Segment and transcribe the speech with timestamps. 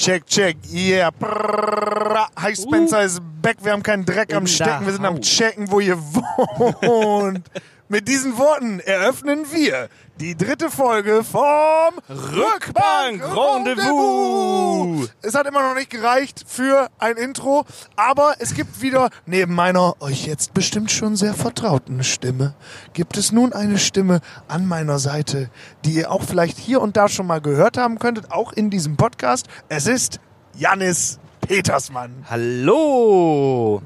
[0.00, 1.10] Check, check, yeah.
[1.10, 2.28] Prrrr.
[2.34, 3.58] Hi, Spencer ist back.
[3.64, 4.70] Wir haben keinen Dreck am In Stecken.
[4.80, 5.20] der Wir sind am.
[5.20, 7.50] Checken, wo ihr wohnt.
[7.92, 9.88] Mit diesen Worten eröffnen wir
[10.20, 15.10] die dritte Folge vom Rückbank Rendezvous.
[15.22, 17.64] Es hat immer noch nicht gereicht für ein Intro,
[17.96, 22.54] aber es gibt wieder neben meiner euch jetzt bestimmt schon sehr vertrauten Stimme,
[22.92, 25.50] gibt es nun eine Stimme an meiner Seite,
[25.84, 28.96] die ihr auch vielleicht hier und da schon mal gehört haben könntet, auch in diesem
[28.96, 29.48] Podcast.
[29.68, 30.20] Es ist
[30.54, 31.18] Jannis
[31.50, 32.24] Petersmann.
[32.30, 33.82] Hallo!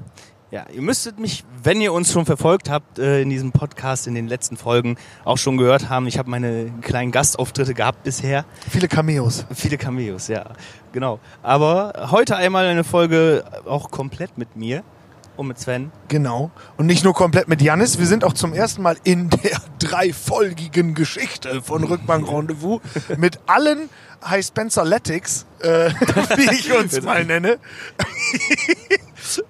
[0.50, 4.14] Ja, ihr müsstet mich, wenn ihr uns schon verfolgt habt, äh, in diesem Podcast, in
[4.14, 6.06] den letzten Folgen auch schon gehört haben.
[6.06, 8.45] Ich habe meine kleinen Gastauftritte gehabt bisher.
[8.69, 9.46] Viele Cameos.
[9.55, 10.50] Viele Cameos, ja,
[10.92, 11.20] genau.
[11.42, 14.84] Aber heute einmal eine Folge auch komplett mit mir
[15.37, 15.91] und mit Sven.
[16.09, 16.51] Genau.
[16.77, 20.95] Und nicht nur komplett mit Jannis, wir sind auch zum ersten Mal in der dreifolgigen
[20.95, 22.80] Geschichte von Rückbank Rendezvous
[23.16, 23.89] mit allen
[24.25, 25.91] High Spencer Letics, äh,
[26.37, 27.59] wie ich uns mal nenne,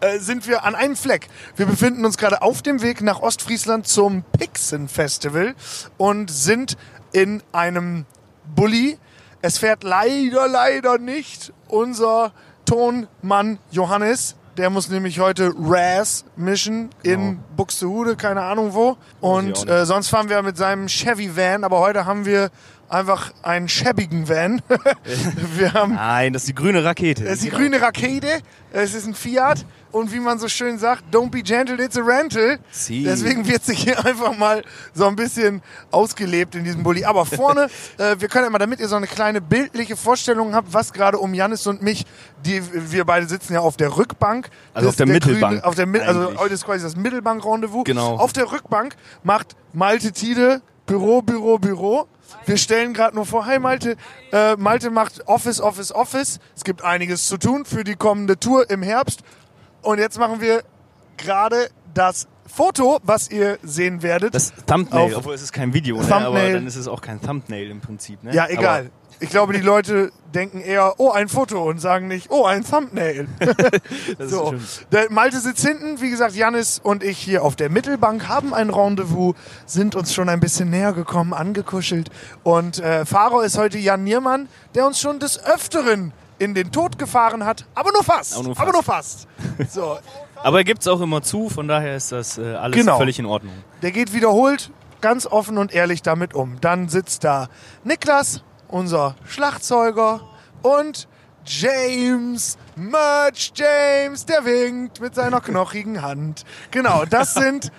[0.01, 1.29] äh, sind wir an einem Fleck.
[1.57, 5.55] Wir befinden uns gerade auf dem Weg nach Ostfriesland zum Pixen Festival
[5.97, 6.77] und sind
[7.13, 8.07] in einem
[8.55, 8.99] Bulli.
[9.43, 12.33] Es fährt leider, leider nicht unser
[12.65, 14.37] Tonmann Johannes.
[14.57, 17.41] Der muss nämlich heute Raz mischen in Genau.
[17.57, 18.97] Buxtehude, keine Ahnung wo.
[19.21, 22.51] Und äh, sonst fahren wir mit seinem Chevy Van, aber heute haben wir
[22.89, 24.61] einfach einen schäbigen Van.
[25.57, 27.25] wir haben Nein, das ist die grüne Rakete.
[27.25, 28.29] es ist die grüne Rakete,
[28.73, 32.03] es ist ein Fiat und wie man so schön sagt, don't be gentle, it's a
[32.03, 32.59] rental.
[32.73, 33.05] Sie.
[33.05, 34.63] Deswegen wird sich hier einfach mal
[34.93, 35.63] so ein bisschen
[35.93, 37.05] ausgelebt in diesem Bulli.
[37.05, 37.69] Aber vorne,
[37.99, 41.33] äh, wir können immer, damit ihr so eine kleine bildliche Vorstellung habt, was gerade um
[41.33, 42.05] Janis und mich,
[42.45, 42.61] die
[42.93, 44.51] wir beide sitzen ja auf der Rückbank.
[44.73, 47.85] Also auf der Mittelbank Grüne, auf der, Mi- also heute ist quasi das Mittelbank-Rendezvous.
[47.85, 48.17] Genau.
[48.17, 52.09] Auf der Rückbank macht Malte Tide Büro, Büro, Büro.
[52.47, 53.97] Wir stellen gerade nur vor, hi Malte,
[54.33, 56.41] äh, Malte macht Office, Office, Office.
[56.57, 59.23] Es gibt einiges zu tun für die kommende Tour im Herbst.
[59.83, 60.63] Und jetzt machen wir
[61.17, 64.35] gerade das Foto, was ihr sehen werdet.
[64.35, 66.15] Das Thumbnail, obwohl es ist kein Video, ne?
[66.15, 68.23] Aber dann ist es auch kein Thumbnail im Prinzip.
[68.23, 68.35] Ne?
[68.35, 68.91] ja, egal.
[69.21, 73.29] Ich glaube, die Leute denken eher, oh, ein Foto und sagen nicht, oh, ein Thumbnail.
[73.41, 73.55] Aber
[74.19, 74.55] das So,
[74.91, 78.71] der Malte sitzt hinten, wie gesagt, Janis und ich hier auf der Mittelbank haben ein
[78.71, 79.35] Rendezvous,
[79.67, 82.11] sind uns schon ein bisschen näher gekommen, angekuschelt.
[82.43, 86.99] Und äh, Fahrer ist heute Jan Niermann, der uns schon des Öfteren in den Tod
[86.99, 88.35] gefahren hat, aber nur fast.
[88.35, 89.29] Aber nur Aber fast.
[89.57, 89.73] nur fast.
[89.75, 89.99] So,
[90.43, 92.99] Aber er gibt es auch immer zu, von daher ist das äh, alles Genau.
[92.99, 93.55] völlig in Ordnung.
[93.83, 94.71] der geht wiederholt
[95.01, 96.61] ganz offen und ehrlich damit um.
[96.61, 97.49] Dann sitzt da
[97.85, 98.43] Niklas,
[98.75, 100.21] unser Schlagzeuger,
[100.63, 101.07] und
[101.47, 106.43] James, Merch James, der winkt mit seiner knochigen Hand.
[106.73, 107.71] Genau, das sind,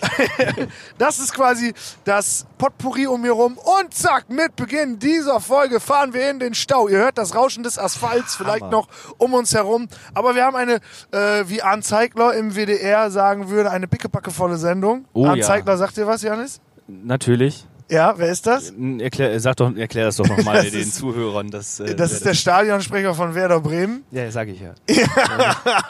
[0.98, 1.72] das ist quasi
[2.04, 3.58] das Potpourri um mir rum.
[3.58, 6.86] Und zack, mit Beginn dieser Folge fahren wir in den Stau.
[6.86, 8.70] Ihr hört das Rauschen des Asphalts vielleicht Hammer.
[8.70, 8.88] noch
[9.18, 9.88] um uns herum.
[10.12, 10.74] Aber wir haben eine,
[11.10, 15.06] äh, wie Arndt Zeigler im WDR sagen würde, eine pickepackevolle Sendung.
[15.14, 15.46] Oh Arndt ja.
[15.46, 16.60] Zeigler, sagt dir was, Janis?
[16.86, 17.66] Natürlich.
[17.90, 18.72] Ja, wer ist das?
[18.98, 21.50] Erklär, sag doch, erklär das doch nochmal den ist- Zuhörern.
[21.50, 24.04] Das, äh, Das ist der Stadionsprecher von Werder Bremen.
[24.10, 24.74] Ja, sag ich ja.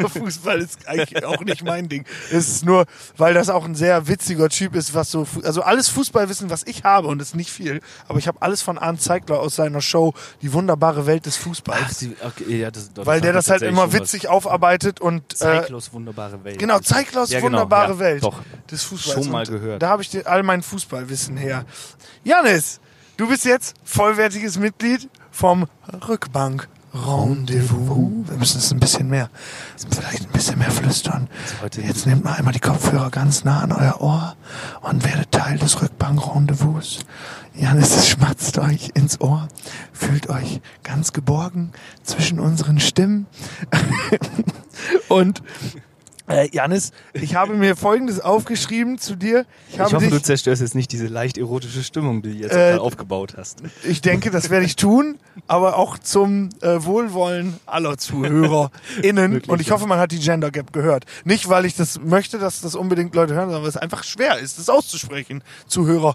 [0.08, 2.04] Fußball ist eigentlich auch nicht mein Ding.
[2.30, 5.88] Es ist nur, weil das auch ein sehr witziger Typ ist, was so, also alles
[5.88, 9.00] Fußballwissen, was ich habe, und das ist nicht viel, aber ich habe alles von Arndt
[9.00, 11.80] Zeigler aus seiner Show, Die wunderbare Welt des Fußballs.
[11.86, 15.92] Ach, sie, okay, ja, das, weil der das halt immer witzig aufarbeitet und, äh, Zeiglers
[15.92, 16.58] wunderbare Welt.
[16.58, 18.40] genau, Zeiglers Ja, genau, wunderbare ja, Welt Doch.
[18.70, 19.14] des Fußballs.
[19.24, 19.82] Schon mal Und gehört.
[19.82, 21.64] Da habe ich all mein Fußballwissen her.
[22.24, 22.80] Janis,
[23.16, 25.66] du bist jetzt vollwertiges Mitglied vom
[26.08, 28.28] Rückbank Rendezvous.
[28.28, 29.28] Wir müssen es ein bisschen mehr,
[29.90, 31.28] vielleicht ein bisschen mehr flüstern.
[31.60, 34.36] heute Jetzt nehmt mal einmal die Kopfhörer ganz nah an euer Ohr
[34.80, 37.00] und werdet Teil des Rückbank Rendezvous.
[37.56, 39.48] Janis, es schmatzt euch ins Ohr.
[39.92, 41.72] Fühlt euch ganz geborgen
[42.04, 43.26] zwischen unseren Stimmen.
[45.08, 45.42] und
[46.28, 49.44] äh, Janis, ich habe mir Folgendes aufgeschrieben zu dir.
[49.68, 52.54] Ich, Ich hoffe, du dich, zerstörst jetzt nicht diese leicht erotische Stimmung, die du jetzt
[52.54, 53.62] Äh, aufgebaut hast.
[53.82, 59.32] ich denke, das werde ich tun, aber auch zum äh, Wohlwollen aller ZuhörerInnen.
[59.32, 59.74] Wirklich, Und ich ja.
[59.74, 61.04] hoffe, man hat die Gender Gap gehört.
[61.24, 64.38] Nicht, weil ich das möchte, dass das unbedingt Leute hören, sondern weil es einfach schwer
[64.38, 65.42] ist, das auszusprechen.
[65.68, 66.14] ZuhörerInnen.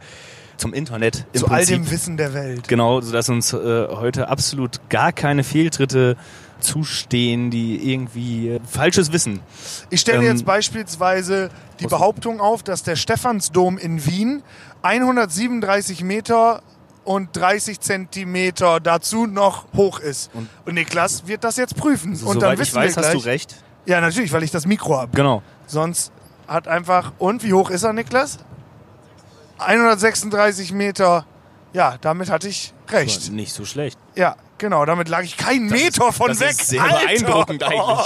[0.58, 1.24] zum Internet.
[1.32, 1.76] Im Zu all Prinzip.
[1.76, 2.68] dem Wissen der Welt.
[2.68, 3.56] Genau, sodass uns äh,
[3.88, 6.16] heute absolut gar keine Fehltritte
[6.60, 9.40] zustehen, die irgendwie äh, falsches Wissen.
[9.90, 11.50] Ich stelle Ähm, jetzt beispielsweise
[11.80, 14.42] die Behauptung auf, dass der Stephansdom in Wien
[14.82, 16.62] 137 Meter
[17.04, 20.30] und 30 Zentimeter dazu noch hoch ist.
[20.34, 22.14] Und, Und- Niklas wird das jetzt prüfen.
[22.24, 23.22] und dann wissen ich weiß, wir hast gleich.
[23.22, 23.56] du recht.
[23.86, 25.16] Ja, natürlich, weil ich das Mikro habe.
[25.16, 25.42] Genau.
[25.66, 26.12] Sonst
[26.46, 27.12] hat einfach.
[27.18, 28.38] Und wie hoch ist er, Niklas?
[29.58, 31.26] 136 Meter.
[31.72, 33.30] Ja, damit hatte ich recht.
[33.32, 33.98] Nicht so schlecht.
[34.14, 34.84] Ja, genau.
[34.84, 36.50] Damit lag ich keinen Meter von das weg.
[36.50, 36.98] ist sehr Alter!
[36.98, 38.02] beeindruckend Oh.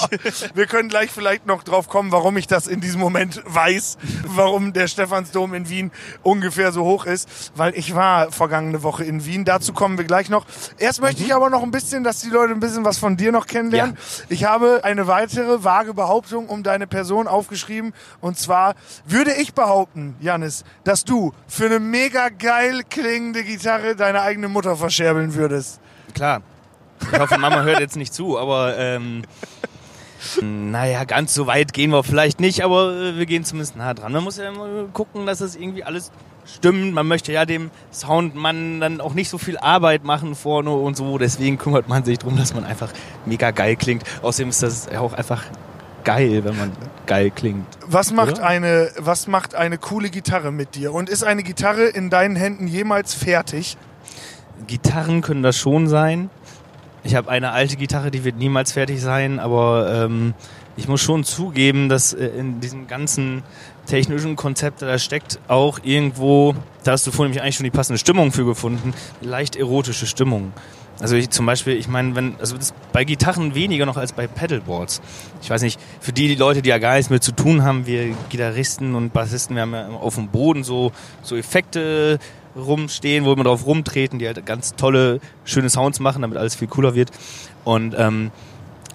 [0.55, 4.73] Wir können gleich vielleicht noch drauf kommen, warum ich das in diesem Moment weiß, warum
[4.73, 5.91] der Stephansdom in Wien
[6.23, 9.45] ungefähr so hoch ist, weil ich war vergangene Woche in Wien.
[9.45, 10.47] Dazu kommen wir gleich noch.
[10.79, 13.33] Erst möchte ich aber noch ein bisschen, dass die Leute ein bisschen was von dir
[13.33, 13.97] noch kennenlernen.
[14.29, 18.75] Ich habe eine weitere vage Behauptung um deine Person aufgeschrieben und zwar
[19.07, 24.77] würde ich behaupten, Janis, dass du für eine mega geil klingende Gitarre deine eigene Mutter
[24.77, 25.81] verscherbeln würdest.
[26.15, 26.43] Klar.
[27.13, 29.23] Ich hoffe, Mama hört jetzt nicht zu, aber ähm,
[30.41, 34.13] naja, ganz so weit gehen wir vielleicht nicht, aber äh, wir gehen zumindest nah dran.
[34.13, 36.13] Man muss ja immer gucken, dass das irgendwie alles
[36.45, 36.95] stimmt.
[36.95, 41.19] Man möchte ja dem Soundmann dann auch nicht so viel Arbeit machen vorne und so.
[41.19, 42.91] Deswegen kümmert man sich darum, dass man einfach
[43.27, 44.05] mega geil klingt.
[44.23, 45.43] Außerdem ist das ja auch einfach
[46.05, 46.73] geil, wenn man
[47.07, 47.67] geil klingt.
[47.87, 48.47] Was macht Oder?
[48.47, 50.93] eine, was macht eine coole Gitarre mit dir?
[50.93, 53.77] Und ist eine Gitarre in deinen Händen jemals fertig?
[54.67, 56.31] Gitarren können das schon sein.
[57.05, 60.35] Ich habe eine alte Gitarre, die wird niemals fertig sein, aber ähm,
[60.77, 63.43] ich muss schon zugeben, dass äh, in diesem ganzen
[63.87, 66.55] technischen Konzept, da steckt auch irgendwo,
[66.85, 70.53] da hast du vorhin eigentlich schon die passende Stimmung für gefunden, leicht erotische Stimmung.
[71.01, 74.29] Also ich zum Beispiel, ich meine, wenn, also das bei Gitarren weniger noch als bei
[74.29, 75.01] Pedalboards.
[75.43, 77.87] Ich weiß nicht, für die, die Leute, die ja gar nichts mit zu tun haben,
[77.87, 80.93] wir Gitarristen und Bassisten, wir haben ja auf dem Boden so,
[81.23, 82.21] so Effekte
[82.57, 86.69] rumstehen, wo wir drauf rumtreten, die halt ganz tolle, schöne Sounds machen, damit alles viel
[86.69, 87.11] cooler wird.
[87.65, 88.31] Und ähm,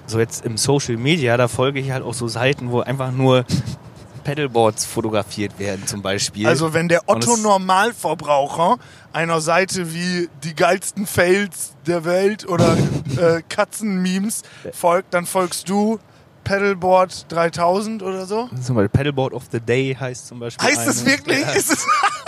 [0.06, 3.46] so jetzt im Social Media, da folge ich halt auch so Seiten, wo einfach nur
[4.24, 6.48] Pedalboards fotografiert werden zum Beispiel.
[6.48, 8.78] Also wenn der es- Otto Normalverbraucher
[9.14, 12.78] einer Seite wie die geilsten Fails der Welt oder
[13.18, 14.44] äh, Katzenmemes
[14.74, 16.00] folgt, dann folgst du
[16.44, 18.50] Pedalboard 3000 oder so?
[18.62, 20.66] zum Beispiel Pedalboard of the Day heißt zum Beispiel.
[20.68, 21.12] Heißt es eine.
[21.12, 21.42] wirklich?
[21.42, 21.50] Ja.
[21.52, 21.86] Ist es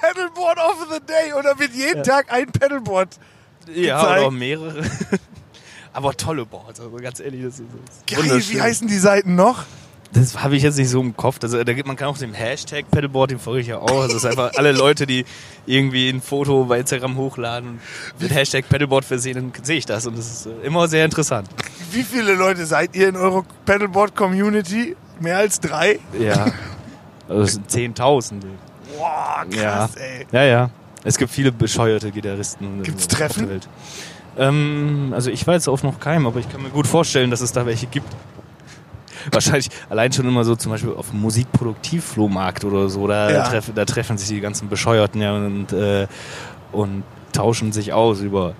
[0.00, 3.18] Pedalboard of the Day oder wird jeden Tag ein Pedalboard
[3.74, 4.18] Ja, gezeigt.
[4.18, 4.82] oder auch mehrere.
[5.92, 7.64] Aber tolle Boards, also ganz ehrlich, das ist,
[8.06, 9.64] das Geil, wie heißen die Seiten noch?
[10.12, 11.38] Das habe ich jetzt nicht so im Kopf.
[11.42, 14.02] Also, da gibt, man kann auch dem Hashtag Pedalboard, den folge ich ja auch.
[14.02, 15.24] Also, es ist einfach alle Leute, die
[15.66, 17.68] irgendwie ein Foto bei Instagram hochladen
[18.14, 20.06] und mit Hashtag Pedalboard versehen, dann sehe ich das.
[20.06, 21.48] Und das ist äh, immer sehr interessant.
[21.90, 24.96] Wie viele Leute seid ihr in eurer Pedalboard-Community?
[25.20, 25.98] Mehr als drei?
[26.18, 26.46] Ja.
[27.28, 28.46] Also, es sind Zehntausende.
[28.98, 30.26] Boah, krass, ey.
[30.32, 30.70] Ja, ja.
[31.04, 32.82] Es gibt viele bescheuerte Gitarristen.
[32.82, 33.48] Gibt's der Treffen?
[33.48, 33.68] Welt.
[34.36, 37.52] Ähm, also ich weiß auf noch keinem, aber ich kann mir gut vorstellen, dass es
[37.52, 38.08] da welche gibt.
[39.32, 43.06] Wahrscheinlich allein schon immer so zum Beispiel auf dem Musikproduktivflohmarkt oder so.
[43.06, 43.42] Da, Ja.
[43.44, 46.06] treffen, da treffen sich die ganzen Bescheuerten ja und, äh,
[46.72, 48.54] und tauschen sich aus über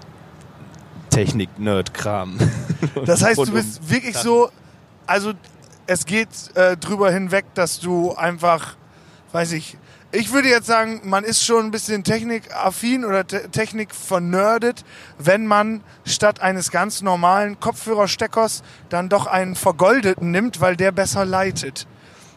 [1.10, 2.38] Technik, Nerd-Kram.
[3.04, 4.50] Das heißt, du Und bist wirklich so,
[5.06, 5.32] also
[5.86, 8.76] es geht äh, drüber hinweg, dass du einfach,
[9.32, 9.76] weiß ich,
[10.10, 14.84] ich würde jetzt sagen, man ist schon ein bisschen technikaffin oder te Technik vernördet,
[15.18, 21.26] wenn man statt eines ganz normalen Kopfhörersteckers dann doch einen vergoldeten nimmt, weil der besser
[21.26, 21.86] leitet.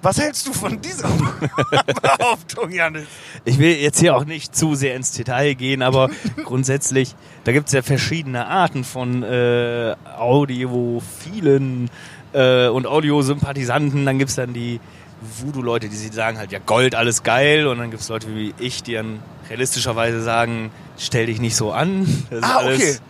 [0.01, 1.07] Was hältst du von dieser
[2.01, 3.05] Behauptung, Janis?
[3.45, 6.09] Ich will jetzt hier auch nicht zu sehr ins Detail gehen, aber
[6.43, 11.89] grundsätzlich, da gibt es ja verschiedene Arten von äh, audiophilen
[12.33, 14.05] äh, und Audiosympathisanten.
[14.05, 14.79] Dann gibt's dann die
[15.21, 17.67] Voodoo-Leute, die sagen halt, ja Gold, alles geil.
[17.67, 22.05] Und dann gibt's Leute wie ich, die dann realistischerweise sagen, stell dich nicht so an.
[22.29, 22.67] Das ist Ah, okay.
[22.67, 23.01] alles,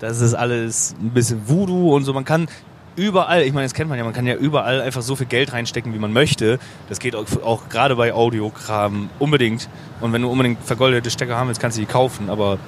[0.00, 2.12] das ist alles ein bisschen Voodoo und so.
[2.12, 2.48] Man kann
[2.96, 5.52] überall, ich meine, das kennt man ja, man kann ja überall einfach so viel Geld
[5.52, 6.58] reinstecken, wie man möchte.
[6.88, 9.68] Das geht auch, auch gerade bei Audiokram unbedingt.
[10.00, 12.28] Und wenn du unbedingt vergoldete Stecker haben willst, kannst du die kaufen.
[12.30, 12.58] Aber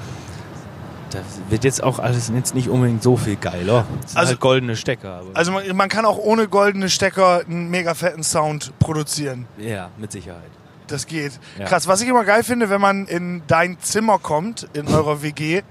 [1.14, 3.87] da wird jetzt auch alles jetzt nicht unbedingt so viel geiler.
[4.02, 5.23] Das sind Also- halt goldene Stecker.
[5.35, 9.47] Also man, man kann auch ohne goldene Stecker einen mega fetten Sound produzieren.
[9.59, 10.42] ja, mit Sicherheit.
[10.87, 11.33] Das geht.
[11.59, 11.64] Ja.
[11.64, 15.62] Krass, was ich immer geil finde, wenn man in dein Zimmer kommt, in eurer WG,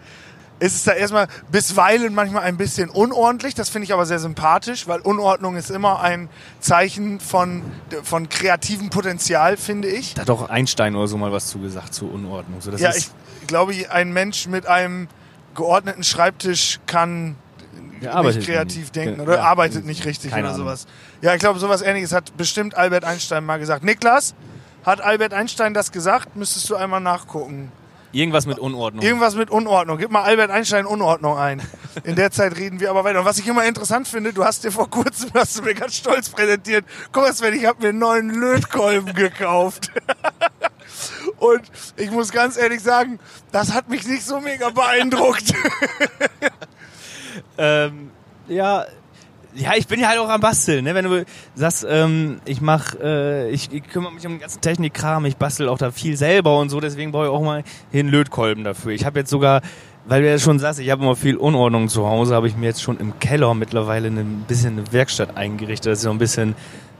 [0.59, 3.53] ist es da erstmal bisweilen manchmal ein bisschen unordentlich.
[3.53, 6.29] Das finde ich aber sehr sympathisch, weil Unordnung ist immer ein
[6.61, 7.61] Zeichen von,
[8.03, 10.13] von kreativem Potenzial, finde ich.
[10.15, 12.61] Da hat auch Einstein oder so mal was zugesagt zur Unordnung.
[12.61, 13.09] So, das ja, ich
[13.45, 15.09] glaube, ein Mensch mit einem
[15.53, 17.35] geordneten Schreibtisch kann
[18.01, 18.95] nicht kreativ nicht.
[18.95, 19.43] denken oder ja.
[19.43, 20.67] arbeitet nicht richtig Keine oder Ahnung.
[20.67, 20.87] sowas.
[21.21, 23.83] Ja, ich glaube, sowas ähnliches hat bestimmt Albert Einstein mal gesagt.
[23.83, 24.35] Niklas,
[24.85, 26.35] hat Albert Einstein das gesagt?
[26.35, 27.71] Müsstest du einmal nachgucken.
[28.13, 29.03] Irgendwas mit Unordnung.
[29.03, 29.97] Irgendwas mit Unordnung.
[29.97, 31.61] Gib mal Albert Einstein Unordnung ein.
[32.03, 33.19] In der Zeit reden wir aber weiter.
[33.19, 35.95] Und was ich immer interessant finde, du hast dir vor kurzem, hast du mir ganz
[35.95, 39.91] stolz präsentiert, guck mal Sven, ich habe mir einen neuen Lötkolben gekauft.
[41.43, 41.61] Und
[41.97, 43.19] ich muss ganz ehrlich sagen,
[43.51, 45.53] das hat mich nicht so mega beeindruckt.
[47.57, 48.11] Ähm,
[48.47, 48.85] ja,
[49.55, 50.83] ja, ich bin ja halt auch am Basteln.
[50.83, 50.93] Ne?
[50.93, 55.25] Wenn du sagst, ähm, ich mach, äh, ich, ich kümmere mich um den ganzen Technikkram,
[55.25, 58.09] ich bastel auch da viel selber und so, deswegen brauche ich auch mal hier einen
[58.09, 58.91] Lötkolben dafür.
[58.91, 59.61] Ich habe jetzt sogar,
[60.05, 62.67] weil du ja schon sagst, ich habe immer viel Unordnung zu Hause, habe ich mir
[62.67, 66.55] jetzt schon im Keller mittlerweile ein bisschen eine Werkstatt eingerichtet, dass ich so ein bisschen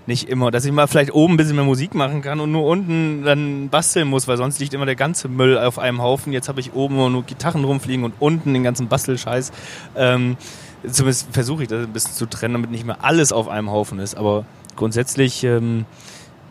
[0.06, 2.66] nicht immer, dass ich mal vielleicht oben ein bisschen mehr Musik machen kann und nur
[2.66, 6.34] unten dann basteln muss, weil sonst liegt immer der ganze Müll auf einem Haufen.
[6.34, 9.52] Jetzt habe ich oben nur Gitarren rumfliegen und unten den ganzen Bastelscheiß.
[9.96, 10.38] Ähm,
[10.90, 14.00] zumindest versuche ich das ein bisschen zu trennen, damit nicht mehr alles auf einem Haufen
[14.00, 14.16] ist.
[14.16, 14.46] Aber
[14.76, 15.86] grundsätzlich, ähm,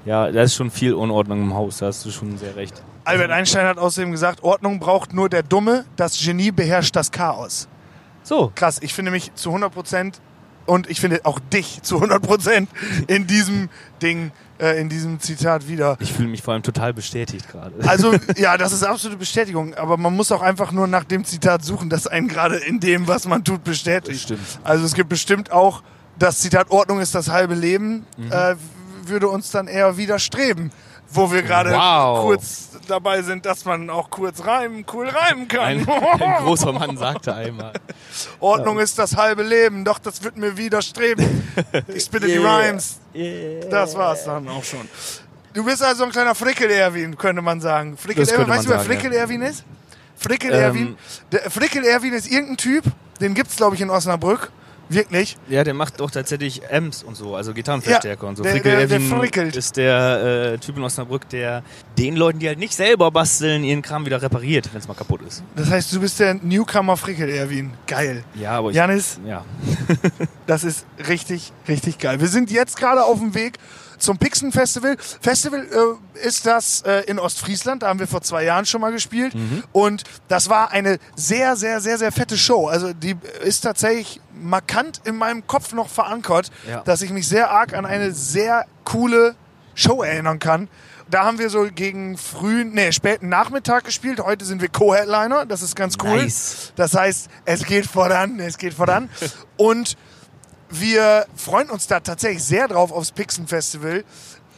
[0.05, 2.83] ja, da ist schon viel Unordnung im Haus, da hast du schon sehr recht.
[3.05, 7.69] Albert Einstein hat außerdem gesagt, Ordnung braucht nur der Dumme, das Genie beherrscht das Chaos.
[8.23, 10.21] So, Krass, ich finde mich zu 100 Prozent
[10.67, 12.71] und ich finde auch dich zu 100 Prozent
[13.07, 13.69] in diesem
[14.01, 15.97] Ding, äh, in diesem Zitat wieder.
[16.01, 17.75] ich fühle mich vor allem total bestätigt gerade.
[17.87, 21.65] Also, ja, das ist absolute Bestätigung, aber man muss auch einfach nur nach dem Zitat
[21.65, 24.21] suchen, das einen gerade in dem, was man tut, bestätigt.
[24.21, 24.41] Stimmt.
[24.65, 25.83] Also es gibt bestimmt auch
[26.19, 28.55] das Zitat Ordnung ist das halbe Leben, äh,
[29.07, 30.71] würde uns dann eher widerstreben,
[31.13, 32.23] wo wir gerade Wow.
[32.23, 35.61] kurz dabei sind, dass man auch kurz reimen, cool reimen kann.
[35.61, 37.73] Ein, ein großer Mann sagte einmal.
[38.41, 41.43] Ordnung ist das halbe Leben, doch das wird mir widerstreben.
[41.95, 42.57] Ich spitte die Yeah.
[42.59, 42.99] Rhymes.
[43.71, 44.89] Das war's dann auch schon.
[45.53, 47.97] Du bist also ein kleiner Frickel-Erwin, könnte man sagen.
[47.97, 49.65] Frickel Das könnte Erwin, weißt du, wer Frickel-Erwin ist?
[50.17, 50.87] Frickel-Erwin?
[50.89, 50.97] Ähm.
[51.31, 52.85] Der Frickel-Erwin ist irgendein Typ,
[53.21, 54.51] den gibt's, glaube ich, in Osnabrück.
[54.89, 55.37] Wirklich.
[55.49, 58.43] Ja, der macht doch tatsächlich Amps und so, also Gitarrenverstärker Ja, und so.
[58.43, 59.57] der- Frickel der- der frickelt.
[59.57, 61.63] ist der äh, Typ in Osnabrück, der
[61.99, 65.21] den Leuten, die halt nicht selber basteln, ihren Kram wieder repariert, wenn es mal kaputt
[65.27, 65.43] ist.
[65.57, 67.73] Das heißt, du bist der Newcomer Frickel-Erwin.
[67.87, 68.25] Geil.
[68.35, 69.45] Ja, aber ich, Janis, ja.
[70.47, 72.21] Das ist richtig, richtig geil.
[72.21, 73.59] Wir sind jetzt gerade auf dem Weg
[74.03, 74.97] zum Pixen Festival.
[74.99, 78.93] Festival äh, ist das äh, in Ostfriesland, da haben wir vor zwei Jahren schon mal
[78.93, 79.33] gespielt.
[79.73, 82.69] Und das war eine sehr, sehr, sehr, sehr fette Show.
[82.69, 86.81] Also die ist tatsächlich markant in meinem Kopf noch verankert, Ja.
[86.83, 89.35] dass ich mich sehr arg an eine sehr coole
[89.75, 90.69] Show erinnern kann.
[91.11, 94.19] Da haben wir so gegen frühen, nee, späten Nachmittag gespielt.
[94.21, 95.45] Heute sind wir Co-Headliner.
[95.47, 96.23] Das ist ganz cool.
[96.23, 96.73] Nice.
[96.77, 99.11] Das heißt, es geht voran, es geht voran.
[99.59, 99.97] Und
[100.73, 104.05] wir freuen uns da tatsächlich sehr drauf aufs Pixen Festival,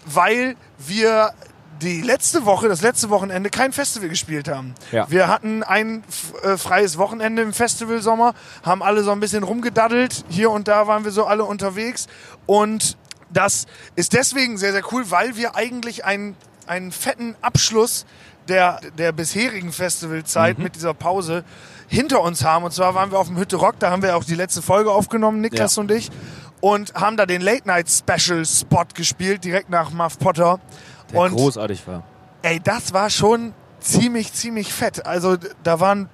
[0.06, 1.34] weil wir
[1.82, 4.74] die letzte Woche, das letzte Wochenende kein Festival gespielt haben.
[4.92, 5.10] Ja.
[5.10, 6.04] Wir hatten ein
[6.42, 10.24] äh, freies Wochenende im Festivalsommer, haben alle so ein bisschen rumgedaddelt.
[10.28, 12.06] Hier und da waren wir so alle unterwegs.
[12.46, 12.96] Und
[13.30, 13.66] das
[13.96, 18.06] ist deswegen sehr, sehr cool, weil wir eigentlich einen, einen fetten Abschluss
[18.48, 21.44] der, der bisherigen Festivalzeit mit dieser Pause
[21.94, 22.64] hinter uns haben.
[22.64, 24.90] Und zwar waren wir auf dem Hütte Rock, da haben wir auch die letzte Folge
[24.90, 25.82] aufgenommen, Niklas Ja.
[25.82, 26.10] und ich.
[26.60, 30.60] Und haben da den Late Night Special Spot gespielt, direkt nach Muff Potter.
[31.12, 32.02] Der und großartig war.
[32.42, 35.04] ey, das war schon ziemlich, ziemlich fett.
[35.06, 36.08] Also da waren,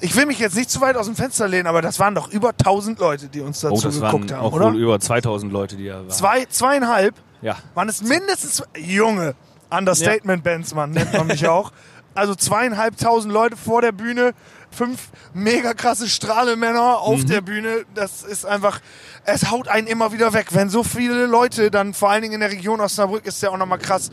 [0.00, 2.28] ich will mich jetzt nicht zu weit aus dem Fenster lehnen, aber das waren doch
[2.28, 4.66] über 1000 Leute, die uns dazu Oh, das geguckt waren haben, auch oder?
[4.66, 6.10] wohl über 2000 Leute, die da waren.
[6.10, 7.56] Zwei, zweieinhalb Ja.
[7.74, 9.36] waren es mindestens, Junge,
[9.70, 11.70] Understatement-Bands, man nennt man mich auch.
[12.16, 14.34] Also zweieinhalbtausend Leute vor der Bühne,
[14.74, 17.26] fünf mega krasse Strahlemänner auf Mhm.
[17.26, 17.84] der Bühne.
[17.94, 18.80] Das ist einfach,
[19.24, 20.48] es haut einen immer wieder weg.
[20.50, 23.56] Wenn so viele Leute, dann vor allen Dingen in der Region Osnabrück ist ja auch
[23.56, 24.10] nochmal krass,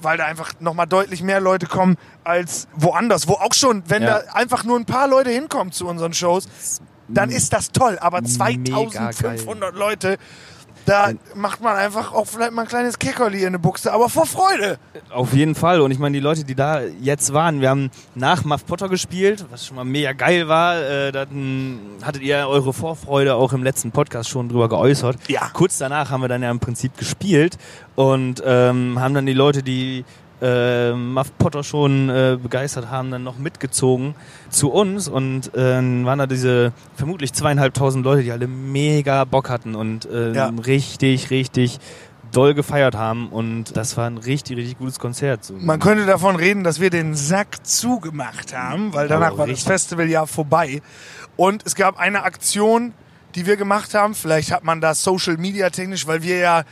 [0.00, 3.28] weil da einfach nochmal deutlich mehr Leute kommen als woanders.
[3.28, 4.20] Wo auch schon, wenn Ja.
[4.20, 6.46] da einfach nur ein paar Leute hinkommen zu unseren Shows,
[7.08, 7.98] dann ist das toll.
[8.00, 9.12] Aber Mega geil.
[9.12, 10.16] 2500 Leute,
[10.86, 14.26] Da macht man einfach auch vielleicht mal ein kleines Keckerli in eine Buchse, aber vor
[14.26, 14.78] Freude.
[15.10, 15.80] Auf jeden Fall.
[15.80, 19.46] Und ich meine, die Leute, die da jetzt waren, wir haben nach Muff Potter gespielt,
[19.50, 20.82] was schon mal mega geil war.
[20.82, 25.16] Äh, dann hattet ihr eure Vorfreude auch im letzten Podcast schon drüber geäußert.
[25.28, 25.48] Ja.
[25.52, 27.56] Kurz danach haben wir dann ja im Prinzip gespielt
[27.94, 30.04] und ähm, haben dann die Leute, die
[30.44, 34.14] äh, Muff Potter schon äh, begeistert haben, dann noch mitgezogen
[34.50, 39.74] zu uns und äh, waren da diese vermutlich zweieinhalbtausend Leute, die alle mega Bock hatten
[39.74, 40.52] und äh, Ja.
[40.66, 41.80] richtig, richtig
[42.32, 45.44] doll gefeiert haben und das war ein richtig, richtig gutes Konzert.
[45.44, 45.54] So.
[45.54, 49.62] Man könnte davon reden, dass wir den Sack zugemacht haben, weil danach Aber war das.
[49.62, 50.82] Festival ja vorbei.
[51.36, 52.92] Und es gab eine Aktion,
[53.36, 54.14] die wir gemacht haben.
[54.16, 56.64] Vielleicht hat man das Social Media technisch, weil wir ja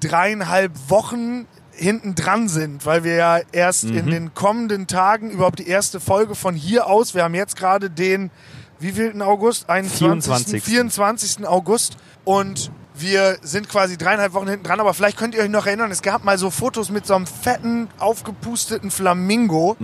[0.00, 3.96] dreieinhalb Wochen hinten dran sind, weil wir ja erst Mhm.
[3.98, 7.90] in den kommenden Tagen überhaupt die erste Folge von hier aus, wir haben jetzt gerade
[7.90, 8.30] den,
[8.78, 9.68] wie wievieelten August?
[9.68, 10.62] 21.
[10.62, 10.62] 24..
[10.62, 11.46] 24.
[11.48, 15.66] August und wir sind quasi dreieinhalb Wochen hinten dran, aber vielleicht könnt ihr euch noch
[15.66, 19.76] erinnern, es gab mal so Fotos mit so einem fetten, aufgepusteten Flamingo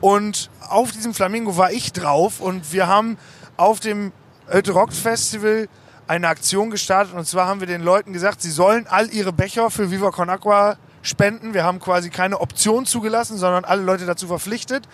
[0.00, 3.16] und auf diesem Flamingo war ich drauf und wir haben
[3.56, 4.12] auf dem
[4.48, 5.68] Hütte Rock Festival
[6.08, 9.70] eine Aktion gestartet und zwar haben wir den Leuten gesagt, sie sollen all ihre Becher
[9.70, 10.76] für Viva Con Aqua
[11.08, 11.54] spenden.
[11.54, 14.88] Wir haben quasi keine Option zugelassen, sondern alle Leute dazu verpflichtet.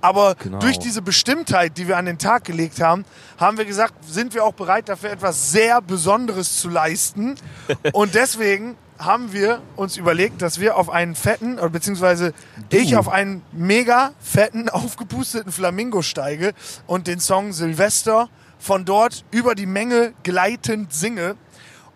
[0.00, 0.58] Aber Genau.
[0.58, 3.04] durch diese Bestimmtheit, die wir an den Tag gelegt haben,
[3.38, 7.36] haben wir gesagt, sind wir auch bereit dafür etwas sehr Besonderes zu leisten.
[7.92, 12.34] Und deswegen haben wir uns überlegt, dass wir auf einen fetten, oder beziehungsweise
[12.68, 16.52] ich auf einen mega fetten, aufgepusteten Flamingo steige
[16.86, 21.36] und den Song Silvester von dort über die Menge gleitend singe.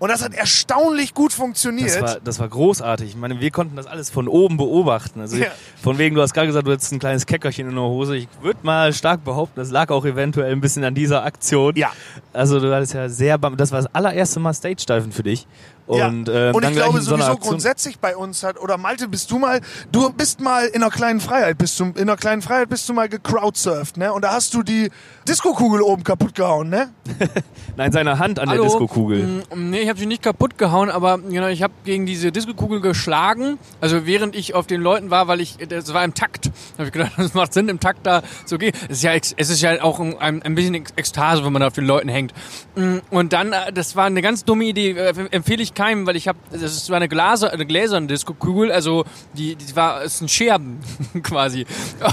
[0.04, 1.88] Und das hat erstaunlich gut funktioniert.
[1.88, 3.08] Das war, das war großartig.
[3.08, 5.18] Ich meine, wir konnten das alles von oben beobachten.
[5.18, 5.46] Also Ja.
[5.82, 8.14] von wegen, du hast gerade gesagt, du hättest ein kleines Keckerchen in der Hose.
[8.14, 11.74] Ich würde mal stark behaupten, das lag auch eventuell ein bisschen an dieser Aktion.
[11.76, 11.90] Ja.
[12.34, 15.46] Also du hattest ja sehr, das war das allererste Mal Stage-Diven für dich.
[15.86, 16.48] Und, ja.
[16.50, 19.62] ähm, und ich glaube so sowieso grundsätzlich bei uns hat, oder Malte, bist du mal,
[19.90, 22.92] du bist mal in einer kleinen Freiheit, bist du, in einer kleinen Freiheit bist du
[22.92, 24.12] mal gecrowdsurft, ne?
[24.12, 24.90] Und da hast du die
[25.28, 26.90] Disco-Kugel oben kaputt gehauen, ne?
[27.76, 28.62] Nein, seine Hand an Hallo?
[28.62, 29.42] der Disco-Kugel.
[29.54, 32.80] Mm, Nee, ich habe sie nicht kaputt gehauen, aber genau, ich habe gegen diese Disco-Kugel
[32.80, 33.58] geschlagen.
[33.80, 36.46] Also während ich auf den Leuten war, weil ich, das war im Takt.
[36.46, 38.72] Da habe ich gedacht, das macht Sinn, im Takt da zu gehen.
[38.88, 41.86] Es ist ja, es ist ja auch ein, ein, bisschen Ekstase, wenn man auf den
[41.86, 42.34] Leuten hängt.
[42.76, 46.16] Mm, Und dann, äh, das war eine ganz dumme Idee, äh, empfehle ich keinem, weil
[46.16, 50.18] ich habe, das ist zwar eine, Glaser, eine gläserne Disco-Kugel, also die, die war, es
[50.18, 50.80] sind Scherben
[51.22, 51.64] quasi.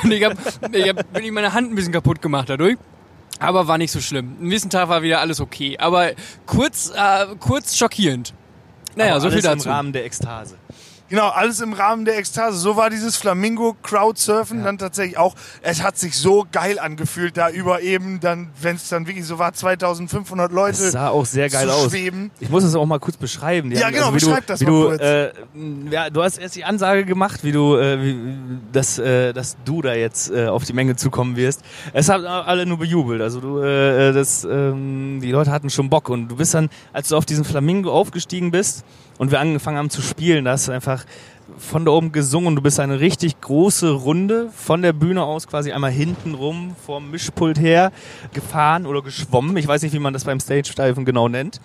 [0.04, 0.36] Und ich habe,
[0.72, 2.78] ich hab wirklich meine Hand ein bisschen kaputt gemacht dadurch.
[3.42, 4.38] Aber war nicht so schlimm.
[4.40, 5.78] Am nächsten Tag war wieder alles okay.
[5.80, 6.12] Aber
[6.46, 8.34] kurz, äh, kurz schockierend.
[8.96, 9.68] Naja, Aber so viel dazu.
[9.68, 10.56] im Rahmen der Ekstase.
[11.12, 12.58] Genau, alles im Rahmen der Ekstase.
[12.58, 15.36] So war dieses Flamingo-Crowdsurfen dann tatsächlich auch.
[15.62, 19.38] Es hat sich so geil angefühlt, da über eben dann, wenn es dann wirklich so
[19.38, 21.90] war, 2500 Leute Das sah auch sehr geil aus.
[21.92, 22.32] schweben.
[22.40, 23.70] Ich muss es auch mal kurz beschreiben.
[23.72, 25.02] Die Ja, haben- genau, wie du, beschreib das wie mal du, kurz.
[25.02, 25.32] Äh,
[25.92, 28.18] ja, du hast erst die Ansage gemacht, wie du, äh, wie,
[28.72, 31.62] dass, äh, dass du da jetzt äh, auf die Menge zukommen wirst.
[31.92, 33.22] Es haben alle nur bejubelt.
[33.22, 37.10] Also du, äh, das, ähm, die Leute hatten schon Bock und du bist dann, als
[37.10, 38.86] du auf diesen Flamingo aufgestiegen bist
[39.22, 41.06] und wir angefangen haben zu spielen, da hast du einfach
[41.56, 42.56] von da oben gesungen.
[42.56, 47.12] Du bist eine richtig große Runde von der Bühne aus quasi einmal hinten rum vom
[47.12, 47.92] Mischpult her
[48.34, 49.56] gefahren oder geschwommen.
[49.58, 51.62] Ich weiß nicht, wie man das beim Stage-Diven genau nennt.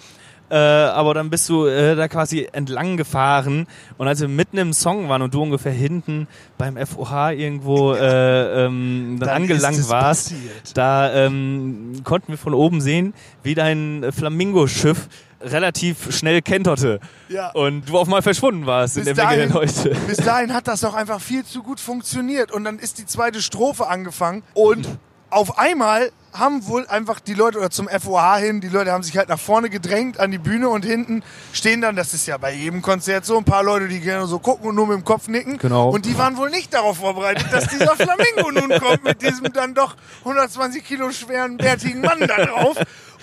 [0.51, 3.66] Äh, aber dann bist du äh, da quasi entlang gefahren
[3.97, 8.66] und als wir mitten im Song waren und du ungefähr hinten beim FOH irgendwo äh,
[8.66, 10.77] ähm, dann, Dann angelangt warst, passiert.
[10.77, 15.09] da ähm, konnten wir von oben sehen, wie dein Flamingo-Schiff
[15.46, 17.50] relativ schnell kenterte Ja.
[17.52, 19.96] und du auf mal verschwunden warst in Bis der Menge der dahin- Leute.
[20.06, 22.50] Bis dahin hat das doch einfach viel zu gut funktioniert.
[22.52, 24.42] Und dann ist die zweite Strophe angefangen.
[24.54, 24.88] Und
[25.30, 29.16] auf einmal haben wohl einfach die Leute oder zum FOH hin, die Leute haben sich
[29.16, 31.22] halt nach vorne gedrängt an die Bühne und hinten
[31.54, 34.38] stehen dann, das ist ja bei jedem Konzert so, ein paar Leute, die gerne so
[34.38, 35.56] gucken und nur mit dem Kopf nicken.
[35.56, 35.88] Genau.
[35.88, 39.72] Und die waren wohl nicht darauf vorbereitet, dass dieser Flamingo nun kommt mit diesem dann
[39.74, 42.76] doch 120 Kilo schweren, bärtigen Mann da drauf.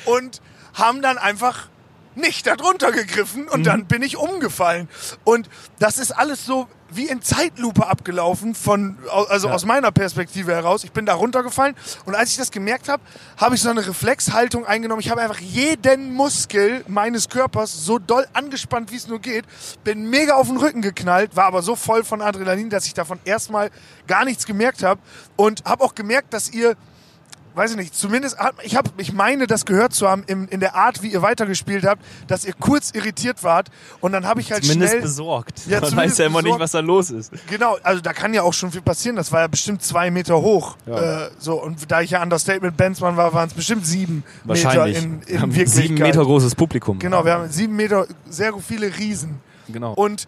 [0.05, 0.41] Und
[0.73, 1.67] haben dann einfach
[2.15, 4.87] nicht darunter gegriffen und dann bin ich umgefallen.
[5.23, 5.49] Und
[5.79, 8.99] das ist alles so wie in Zeitlupe abgelaufen, von,
[9.29, 9.53] also Ja.
[9.55, 10.83] aus meiner Perspektive heraus.
[10.83, 13.01] Ich bin da runtergefallen und als ich das gemerkt habe,
[13.37, 15.01] habe ich so eine Reflexhaltung eingenommen.
[15.01, 19.45] Ich habe einfach jeden Muskel meines Körpers so doll angespannt, wie es nur geht,
[19.83, 23.19] bin mega auf den Rücken geknallt, war aber so voll von Adrenalin, dass ich davon
[23.25, 23.71] erstmal
[24.05, 25.01] gar nichts gemerkt habe
[25.35, 26.75] und habe auch gemerkt, dass ihr
[27.55, 30.59] weiß ich nicht, zumindest, hat, ich, hab, ich meine, das gehört zu haben in, in
[30.59, 33.69] der Art, wie ihr weitergespielt habt, dass ihr kurz irritiert wart
[34.01, 35.01] und dann habe ich halt Zumindest schnell...
[35.01, 35.61] besorgt.
[35.67, 37.31] Ja, Man zumindest weiß ja immer nicht, was da los ist.
[37.47, 39.15] Genau, also da kann ja auch schon viel passieren.
[39.15, 40.77] Das war ja bestimmt zwei Meter hoch.
[40.85, 41.25] Ja.
[41.25, 45.01] Äh, so, und da ich ja Understatement Bandsman war, waren es bestimmt sieben Wahrscheinlich.
[45.01, 45.83] Meter in, Wir in haben Wirklichkeit.
[45.87, 46.99] sieben Meter großes Publikum.
[46.99, 49.39] Genau, wir haben sieben Meter, sehr viele Riesen.
[49.69, 49.93] Genau.
[49.93, 50.27] Und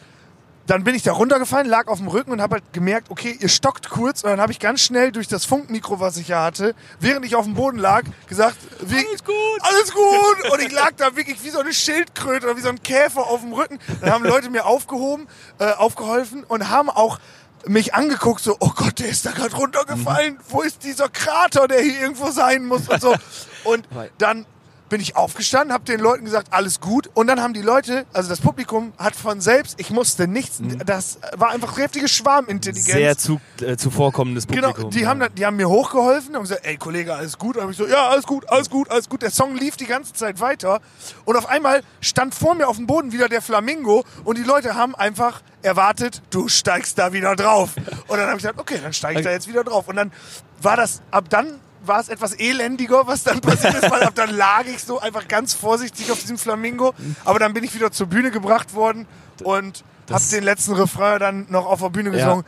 [0.67, 3.49] dann bin ich da runtergefallen, lag auf dem Rücken und habe halt gemerkt, okay, ihr
[3.49, 4.23] stockt kurz.
[4.23, 7.35] Und dann habe ich ganz schnell durch das Funkmikro, was ich ja hatte, während ich
[7.35, 9.35] auf dem Boden lag, gesagt, wie, Alles gut.
[9.61, 10.51] alles gut.
[10.51, 13.41] Und ich lag da wirklich wie so eine Schildkröte oder wie so ein Käfer auf
[13.41, 13.79] dem Rücken.
[14.01, 15.27] Dann haben Leute mir aufgehoben,
[15.59, 17.19] äh, aufgeholfen und haben auch
[17.67, 20.39] mich angeguckt, so, oh Gott, der ist da gerade runtergefallen.
[20.49, 23.15] Wo ist dieser Krater, der hier irgendwo sein muss und so.
[23.63, 23.87] Und
[24.19, 24.45] dann
[24.89, 27.09] bin ich aufgestanden, habe den Leuten gesagt, alles gut.
[27.13, 31.19] Und dann haben die Leute, also das Publikum, hat von selbst, ich musste nichts, das
[31.37, 32.85] war einfach heftige Schwarmintelligenz.
[32.85, 34.91] Sehr zu, äh, zuvorkommendes Genau, Publikum.
[34.91, 35.09] die ja.
[35.09, 37.57] haben, die haben mir hochgeholfen und gesagt, ey Kollege, alles gut?
[37.57, 39.21] Und hab ich so, ja, alles gut, alles gut, alles gut.
[39.21, 40.81] Der Song lief die ganze Zeit weiter
[41.25, 44.75] und auf einmal stand vor mir auf dem Boden wieder der Flamingo und die Leute
[44.75, 47.71] haben einfach erwartet, du steigst da wieder drauf.
[48.07, 49.87] Und dann habe ich gesagt, okay, dann steige ich da jetzt wieder drauf.
[49.87, 50.11] Und dann
[50.61, 54.29] war das, ab dann war es etwas elendiger, was dann passiert ist, weil ab dann
[54.29, 56.93] lag ich so einfach ganz vorsichtig auf diesem Flamingo.
[57.23, 59.07] Aber dann bin ich wieder zur Bühne gebracht worden
[59.43, 62.43] und habe den letzten Refrain dann noch auf der Bühne Ja.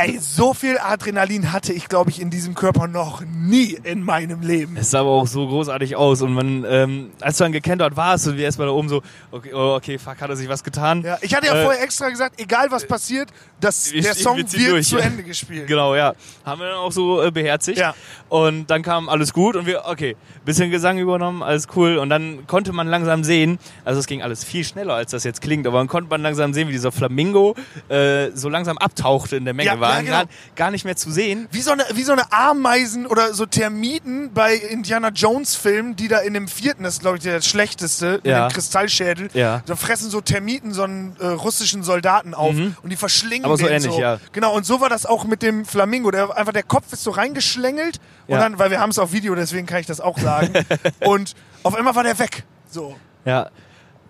[0.00, 4.42] Ey, so viel Adrenalin hatte ich, glaube ich, in diesem Körper noch nie in meinem
[4.42, 4.76] Leben.
[4.76, 8.28] Es sah aber auch so großartig aus und man, ähm, als du dann gekentert warst
[8.28, 11.02] und wir erstmal da oben so, okay, oh, okay, fuck, hat er sich was getan?
[11.02, 13.30] Ja, ich hatte ja Äh, vorher extra gesagt, egal was passiert,
[13.60, 14.98] das, wir- der wir Song ziehen wird durch, zu.
[14.98, 15.66] Ende gespielt.
[15.66, 16.14] Genau, ja.
[16.44, 17.78] Haben wir dann auch so äh, beherzigt.
[17.78, 17.94] Ja.
[18.28, 21.96] Und dann kam alles gut und wir, okay, bisschen Gesang übernommen, alles cool.
[21.98, 25.40] Und dann konnte man langsam sehen, also es ging alles viel schneller, als das jetzt
[25.40, 27.54] klingt, aber dann konnte man langsam sehen, wie dieser Flamingo
[27.88, 29.66] äh, so langsam abtauchte in der Menge.
[29.68, 30.16] Ja, war ja, genau.
[30.16, 31.48] gar, gar nicht mehr zu sehen.
[31.50, 36.08] Wie so, eine, wie so eine Ameisen oder so Termiten bei Indiana Jones Filmen, die
[36.08, 38.48] da in dem vierten, das ist glaube ich der schlechteste, in Ja.
[38.48, 39.62] dem Kristallschädel, Ja.
[39.66, 43.64] da fressen so Termiten so einen äh, russischen Soldaten auf und die verschlingen Aber so
[43.66, 44.00] den ähnlich, so.
[44.00, 44.18] ja.
[44.32, 46.10] Genau, und so war das auch mit dem Flamingo.
[46.10, 48.40] Der, einfach der Kopf ist so reingeschlängelt und Ja.
[48.40, 50.52] dann, weil wir haben es auf Video, deswegen kann ich das auch sagen.
[51.00, 52.44] und auf einmal war der weg.
[52.70, 52.96] So.
[53.24, 53.50] Ja.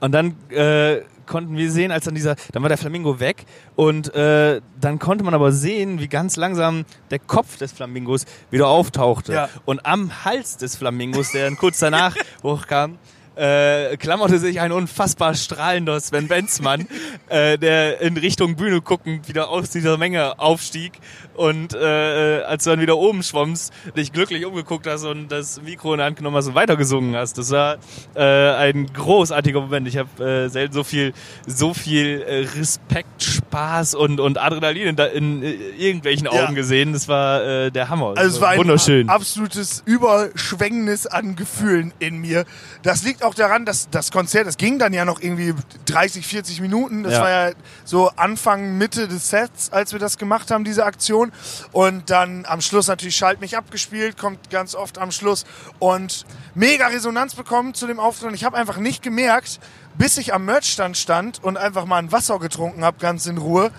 [0.00, 3.44] Und dann äh, konnten wir sehen, als dann dieser, dann war der Flamingo weg
[3.76, 8.68] und äh, dann konnte man aber sehen, wie ganz langsam der Kopf des Flamingos wieder
[8.68, 9.32] auftauchte.
[9.32, 9.48] Ja.
[9.64, 12.98] Und am Hals des Flamingos, der dann kurz danach hochkam,
[13.38, 16.88] äh, klammerte sich ein unfassbar strahlender Sven Benzmann,
[17.28, 20.92] äh, der in Richtung Bühne guckend wieder aus dieser Menge aufstieg
[21.34, 25.94] und äh, als du dann wieder oben schwammst, dich glücklich umgeguckt hast und das Mikro
[25.94, 27.38] in der Hand genommen hast und weitergesungen hast.
[27.38, 27.76] Das war
[28.14, 29.86] äh, ein großartiger Moment.
[29.86, 31.12] Ich habe äh, selten so viel,
[31.46, 36.44] so viel äh, Respekt, Spaß und, und Adrenalin in, in äh, irgendwelchen Ja.
[36.44, 36.92] Augen gesehen.
[36.92, 38.12] Das war äh, der Hammer.
[38.16, 39.08] Also es war ein wunderschön.
[39.08, 42.44] absolutes Überschwängnis an Gefühlen in mir.
[42.82, 45.54] Das liegt auch daran, dass das Konzert, das ging dann ja noch irgendwie
[45.86, 47.02] 30, 40 Minuten.
[47.04, 47.20] Das Ja.
[47.22, 47.52] war ja
[47.84, 51.32] so Anfang, Mitte des Sets, als wir das gemacht haben, diese Aktion.
[51.72, 55.44] Und dann am Schluss natürlich Schalt mich abgespielt, kommt ganz oft am Schluss.
[55.78, 58.28] Und mega Resonanz bekommen zu dem Auftritt.
[58.28, 59.58] Und ich habe einfach nicht gemerkt,
[59.98, 63.70] bis ich am Merchstand stand und einfach mal ein Wasser getrunken habe, ganz in Ruhe,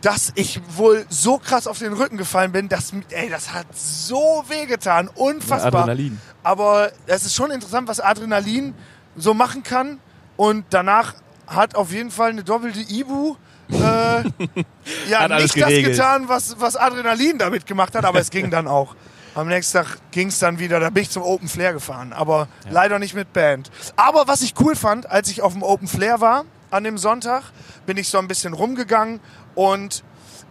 [0.00, 4.44] dass ich wohl so krass auf den Rücken gefallen bin, dass, ey, das hat so
[4.48, 5.08] wehgetan.
[5.08, 5.82] Unfassbar.
[5.82, 6.20] Adrenalin.
[6.42, 8.74] Aber es ist schon interessant, was Adrenalin
[9.16, 10.00] so machen kann.
[10.36, 11.14] Und danach
[11.46, 13.36] hat auf jeden Fall eine doppelte Ibu
[13.70, 13.74] äh,
[15.10, 15.96] ja, nicht das geregelt.
[15.96, 18.94] getan, was, was Adrenalin damit gemacht hat, aber es ging dann auch.
[19.38, 22.48] Am nächsten Tag ging es dann wieder, da bin ich zum Open Flair gefahren, aber
[22.70, 23.70] leider nicht mit Band.
[23.94, 27.44] Aber was ich cool fand, als ich auf dem Open Flair war an dem Sonntag,
[27.86, 29.20] bin ich so ein bisschen rumgegangen
[29.54, 30.02] und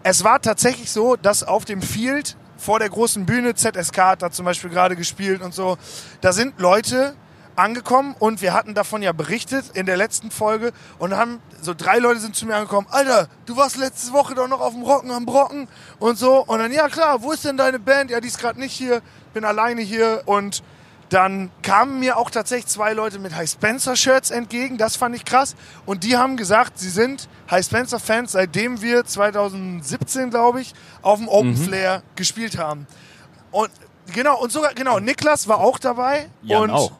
[0.03, 4.31] es war tatsächlich so, dass auf dem Field vor der großen Bühne, ZSK hat da
[4.31, 5.77] zum Beispiel gerade gespielt und so,
[6.21, 7.13] da sind Leute
[7.57, 11.97] angekommen und wir hatten davon ja berichtet in der letzten Folge und haben so drei
[11.97, 15.11] Leute sind zu mir angekommen, Alter, du warst letzte Woche doch noch auf dem Rocken
[15.11, 15.67] am Brocken
[15.99, 18.11] und so und dann ja klar, wo ist denn deine Band?
[18.11, 19.01] Ja, die ist gerade nicht hier,
[19.33, 20.63] bin alleine hier und
[21.09, 25.25] dann kamen mir auch tatsächlich zwei Leute mit High Spencer Shirts entgegen, das fand ich
[25.25, 30.73] krass und die haben gesagt, sie sind High Spencer Fans, seitdem wir 2017, glaube ich,
[31.01, 32.85] auf dem Open Flair gespielt haben.
[33.51, 33.71] Und
[34.13, 36.91] genau und sogar genau, Niklas war auch dabei Jan und auch.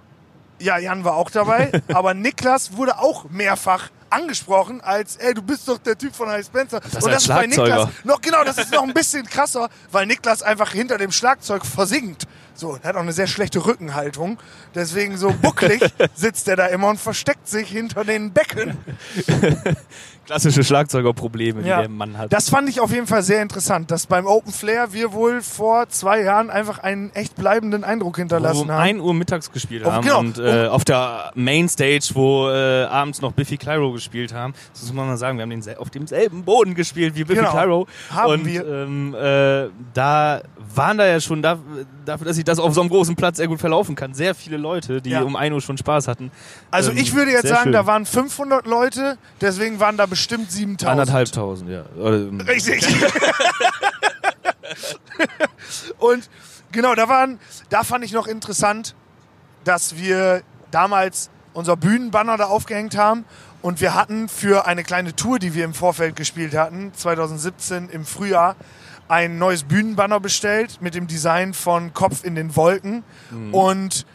[0.59, 5.67] Ja, Jan war auch dabei, aber Niklas wurde auch mehrfach angesprochen als, ey, du bist
[5.67, 6.79] doch der Typ von High Spencer.
[6.79, 7.47] Das und ist das ist bei.
[7.47, 11.65] Niklas noch genau, das ist noch ein bisschen krasser, weil Niklas einfach hinter dem Schlagzeug
[11.65, 12.27] versinkt.
[12.57, 14.39] So, er hat auch eine sehr schlechte Rückenhaltung,
[14.73, 15.79] deswegen so bucklig
[16.15, 18.75] sitzt er da immer und versteckt sich hinter den Becken.
[20.25, 21.77] Klassische Schlagzeugerprobleme, Ja.
[21.77, 22.33] die der Mann hat.
[22.33, 25.87] Das fand ich auf jeden Fall sehr interessant, dass beim Open Flair wir wohl vor
[25.89, 28.81] zwei Jahren einfach einen echt bleibenden Eindruck hinterlassen um haben.
[28.81, 30.19] 1 Uhr mittags gespielt haben genau.
[30.19, 34.93] und äh, auf der Mainstage, wo äh, abends noch Biffy Clyro gespielt haben, das muss
[34.93, 37.51] man mal sagen, wir haben den auf demselben Boden gespielt wie Biffy Genau.
[37.51, 38.65] Clyro Haben und wir.
[38.65, 40.41] Ähm, äh, da
[40.75, 41.57] waren da ja schon da,
[42.05, 44.57] dafür, dass sich das auf so einem großen Platz sehr gut verlaufen kann, sehr viele
[44.57, 45.21] Leute, die Ja.
[45.21, 46.31] um 1 Uhr schon Spaß hatten.
[46.71, 47.71] Also Ähm, ich würde jetzt sagen, schön.
[47.73, 50.89] da waren 500 Leute, deswegen waren da bestimmt 7000.
[50.91, 51.83] anderthalbtausend, ja.
[51.99, 52.85] Ähm, Richtig.
[55.99, 56.29] Und
[56.71, 58.95] genau, da waren, da fand ich noch interessant,
[59.63, 63.25] dass wir damals unser Bühnenbanner da aufgehängt haben
[63.61, 68.05] und wir hatten für eine kleine Tour, die wir im Vorfeld gespielt hatten, 2017 im
[68.05, 68.55] Frühjahr,
[69.07, 73.03] ein neues Bühnenbanner bestellt mit dem Design von Kopf in den Wolken
[73.51, 74.05] und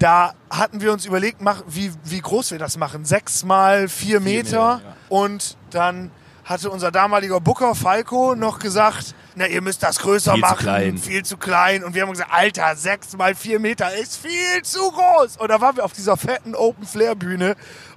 [0.00, 3.04] da hatten wir uns überlegt, wie, wie groß wir das machen.
[3.04, 4.76] Sechs mal vier Meter.
[4.76, 4.96] Meter, ja.
[5.10, 6.10] Und dann
[6.44, 10.58] hatte unser damaliger Booker Falco noch gesagt, na, ihr müsst das größer Viel zu machen.
[10.58, 10.98] klein.
[10.98, 11.84] Viel zu klein.
[11.84, 15.36] Und wir haben gesagt, Alter, sechs mal vier Meter ist viel zu groß.
[15.36, 17.54] Und da waren wir auf dieser fetten Open Flair Bühne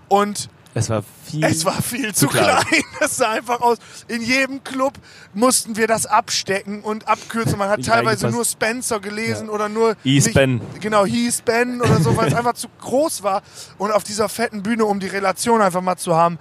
[0.10, 1.44] und es war viel.
[1.46, 2.46] es war viel zu zu klein.
[2.66, 2.84] klein.
[3.00, 3.78] Das sah einfach aus.
[4.08, 4.94] In jedem Club
[5.34, 7.58] mussten wir das abstecken und abkürzen.
[7.58, 9.96] Man hat Nicht teilweise nur Spencer gelesen oder nur.
[10.34, 10.62] Ben.
[10.80, 13.42] Genau, He's Ben oder so, weil es einfach zu groß war.
[13.78, 16.40] Und auf dieser fetten Bühne, um die Relation einfach mal zu haben,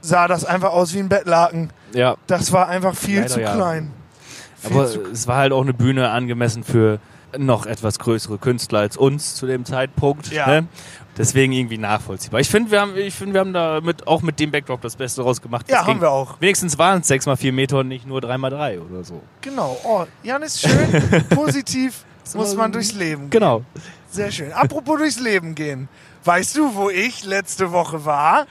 [0.00, 1.70] sah das einfach aus wie ein Bettlaken.
[1.92, 3.54] ja, Das war einfach viel Leider zu ja.
[3.54, 3.92] klein.
[4.60, 7.00] Viel aber zu, es war halt auch eine Bühne angemessen für
[7.38, 10.32] noch etwas größere Künstler als uns zu dem Zeitpunkt.
[10.32, 10.46] Ja.
[10.46, 10.66] Ne?
[11.16, 12.40] Deswegen irgendwie nachvollziehbar.
[12.40, 14.96] Ich finde, wir haben, ich finde, wir haben da mit, auch mit dem Backdrop das
[14.96, 15.70] Beste rausgemacht.
[15.70, 16.40] ja, haben wir auch.
[16.40, 19.20] Wenigstens waren es 6 mal 4 Meter und nicht nur 3 mal 3 oder so.
[19.42, 19.78] Genau.
[19.84, 21.24] Oh, Jan ist schön.
[21.30, 23.30] Positiv muss man durchs Leben gehen.
[23.30, 23.62] Genau.
[24.10, 24.52] Sehr schön.
[24.52, 25.88] Apropos durchs Leben gehen.
[26.24, 28.46] Weißt du, wo ich letzte Woche war?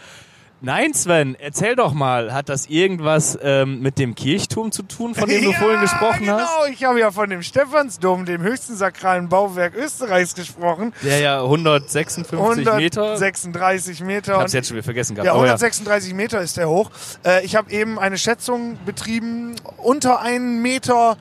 [0.64, 5.28] Nein, Sven, erzähl doch mal, hat das irgendwas ähm, mit dem Kirchturm zu tun, von
[5.28, 6.38] dem du ja, vorhin gesprochen genau.
[6.38, 6.70] hast?
[6.72, 10.94] Ich habe ja von dem Stephansdom, dem höchsten sakralen Bauwerk Österreichs, gesprochen.
[11.02, 12.30] Der ja 156
[12.76, 13.02] Meter.
[13.14, 14.34] 136 Meter.
[14.36, 15.26] Ich Und- jetzt schon wieder vergessen gehabt.
[15.26, 16.92] ja, aber 136 Meter ist der hoch.
[17.26, 19.56] Äh, ich habe eben eine Schätzung betrieben.
[19.78, 21.18] Unter einen Meter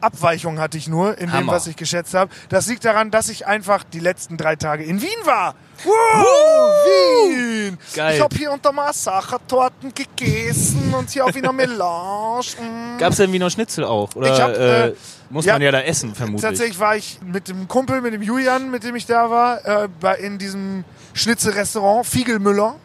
[0.00, 1.52] Abweichung hatte ich nur in dem, Hammer.
[1.52, 2.30] was ich geschätzt habe.
[2.48, 5.54] Das liegt daran, dass ich einfach die letzten drei Tage in Wien war.
[5.84, 7.78] Wow, Wien!
[7.94, 8.16] Geil.
[8.16, 12.46] Ich habe hier unter Massachertorten gegessen und hier auf Wiener Melange.
[12.58, 12.98] Mm.
[12.98, 14.14] Gab's denn Wiener Schnitzel auch?
[14.14, 14.94] Oder Ich hab, äh, äh,
[15.30, 16.42] muss ja, man ja da essen, vermutlich?
[16.42, 19.88] Tatsächlich war ich mit dem Kumpel, mit dem Julian, mit dem ich da war, äh,
[20.00, 20.84] bei, in diesem
[21.14, 22.76] Schnitzelrestaurant Fiegelmüller.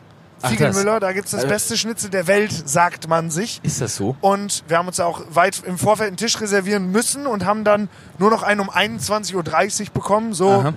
[0.43, 3.59] Ach, Fiegelmüller, da gibt's das Äh, beste Schnitzel der Welt, sagt man sich.
[3.63, 4.15] Ist das so?
[4.21, 7.89] Und wir haben uns auch weit im Vorfeld einen Tisch reservieren müssen und haben dann
[8.19, 9.35] nur noch einen um 21.30
[9.87, 10.73] Uhr bekommen, so Aha.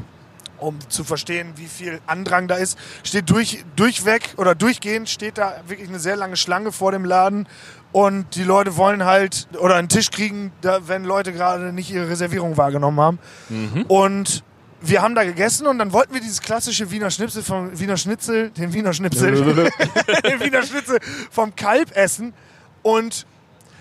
[0.58, 2.78] um zu verstehen, wie viel Andrang da ist.
[3.02, 7.48] Steht durch, durchweg oder durchgehend steht da wirklich eine sehr lange Schlange vor dem Laden
[7.92, 10.52] und die Leute wollen halt oder einen Tisch kriegen,
[10.86, 13.18] wenn Leute gerade nicht ihre Reservierung wahrgenommen haben.
[13.48, 13.82] Mhm.
[13.88, 14.44] Und
[14.80, 18.50] wir haben da gegessen und dann wollten wir dieses klassische Wiener Schnitzel vom Wiener Schnitzel,
[18.50, 19.32] den Wiener Schnitzel,
[20.24, 20.98] den Wiener Schnitzel
[21.30, 22.34] vom Kalb essen
[22.82, 23.26] und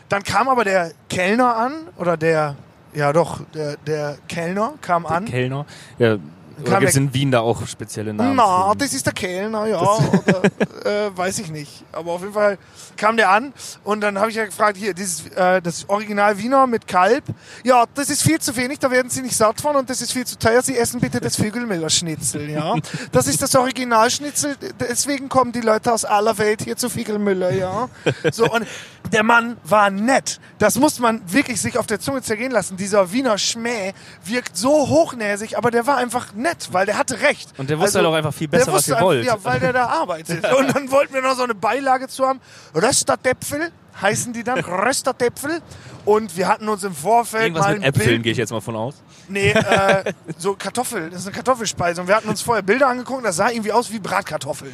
[0.10, 2.55] dann kam aber der Kellner an oder der
[2.93, 5.25] ja doch der der Kellner kam an.
[5.25, 5.65] Kellner?
[5.99, 6.17] Ja.
[6.61, 8.35] Oder gibt's der- in Wien da auch spezielle Namen?
[8.35, 9.79] Na, das ist der Kellner, ja.
[9.81, 10.43] Oder,
[10.85, 11.83] äh, weiß ich nicht.
[11.91, 12.57] Aber auf jeden Fall
[12.97, 16.67] kam der an und dann habe ich ja gefragt, hier, dieses, äh, das Original Wiener
[16.67, 17.23] mit Kalb.
[17.63, 20.13] Ja, das ist viel zu wenig, da werden Sie nicht satt von und das ist
[20.13, 20.61] viel zu teuer.
[20.61, 22.75] Sie essen bitte das Vögelmüller Schnitzel, ja.
[23.11, 27.89] Das ist das Originalschnitzel, deswegen kommen die Leute aus aller Welt hier zu Vögelmüller, ja.
[28.31, 28.65] So, und
[29.11, 30.39] der Mann war nett.
[30.57, 32.75] Das muss man wirklich sich auf der Zunge zergehen lassen.
[32.75, 37.49] Dieser Wiener Schmäh wirkt so hochnäsig, aber der war einfach nett, weil der hatte recht.
[37.58, 39.25] Und der wusste Also, halt auch einfach viel besser, was ihr wollt.
[39.25, 40.45] Ja, weil der da arbeitet.
[40.58, 42.39] Und dann wollten wir noch so eine Beilage zu haben.
[42.73, 44.60] Röstertäpfel heißen die dann.
[44.60, 45.62] Röstertäpfel.
[46.05, 48.75] Und wir hatten uns im Vorfeld Irgendwas mal mit Äpfeln, gehe ich jetzt mal von
[48.75, 48.95] aus.
[49.27, 52.01] Nee, äh, so Kartoffel, das ist eine Kartoffelspeise.
[52.01, 54.73] Und wir hatten uns vorher Bilder angeguckt, das sah irgendwie aus wie Bratkartoffeln.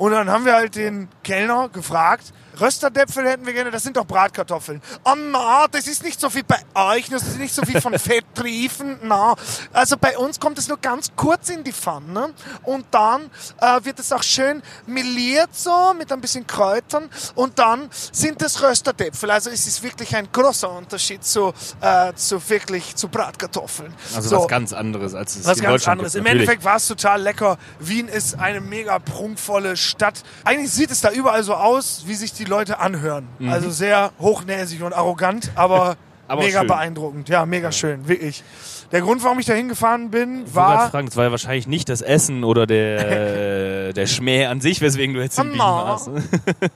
[0.00, 4.06] Und dann haben wir halt den Kellner gefragt, Rösterdäpfel hätten wir gerne, das sind doch
[4.06, 4.82] Bratkartoffeln.
[5.04, 7.98] Oh na, das ist nicht so viel bei euch, das ist nicht so viel von
[7.98, 9.34] Fett triefen, na.
[9.72, 12.30] Also bei uns kommt es nur ganz kurz in die Pfanne
[12.64, 17.88] und dann äh, wird es auch schön meliert so, mit ein bisschen Kräutern und dann
[17.90, 19.30] sind es Rösterdäpfel.
[19.30, 23.92] Also es ist wirklich ein großer Unterschied zu, äh, zu wirklich zu Bratkartoffeln.
[24.14, 24.38] Also so.
[24.40, 26.14] was ganz anderes, als es Was in ganz Deutschland anderes.
[26.14, 26.26] gibt.
[26.26, 26.32] Im.
[26.32, 27.58] Endeffekt war es total lecker.
[27.78, 30.22] Wien ist eine mega prunkvolle Stadt.
[30.44, 33.26] Eigentlich sieht es da überall so aus, wie sich die Leute anhören.
[33.48, 35.96] Also sehr hochnäsig und arrogant, aber, Mhm.
[36.30, 36.68] Aber mega schön.
[36.68, 37.28] beeindruckend.
[37.28, 38.44] Ja, mega schön, wirklich.
[38.92, 40.88] Der Grund, warum ich da hingefahren bin, Ich war...
[40.88, 45.12] fragen, es war ja wahrscheinlich nicht das Essen oder der, der Schmäh an sich, weswegen
[45.14, 46.08] du jetzt in Wien warst.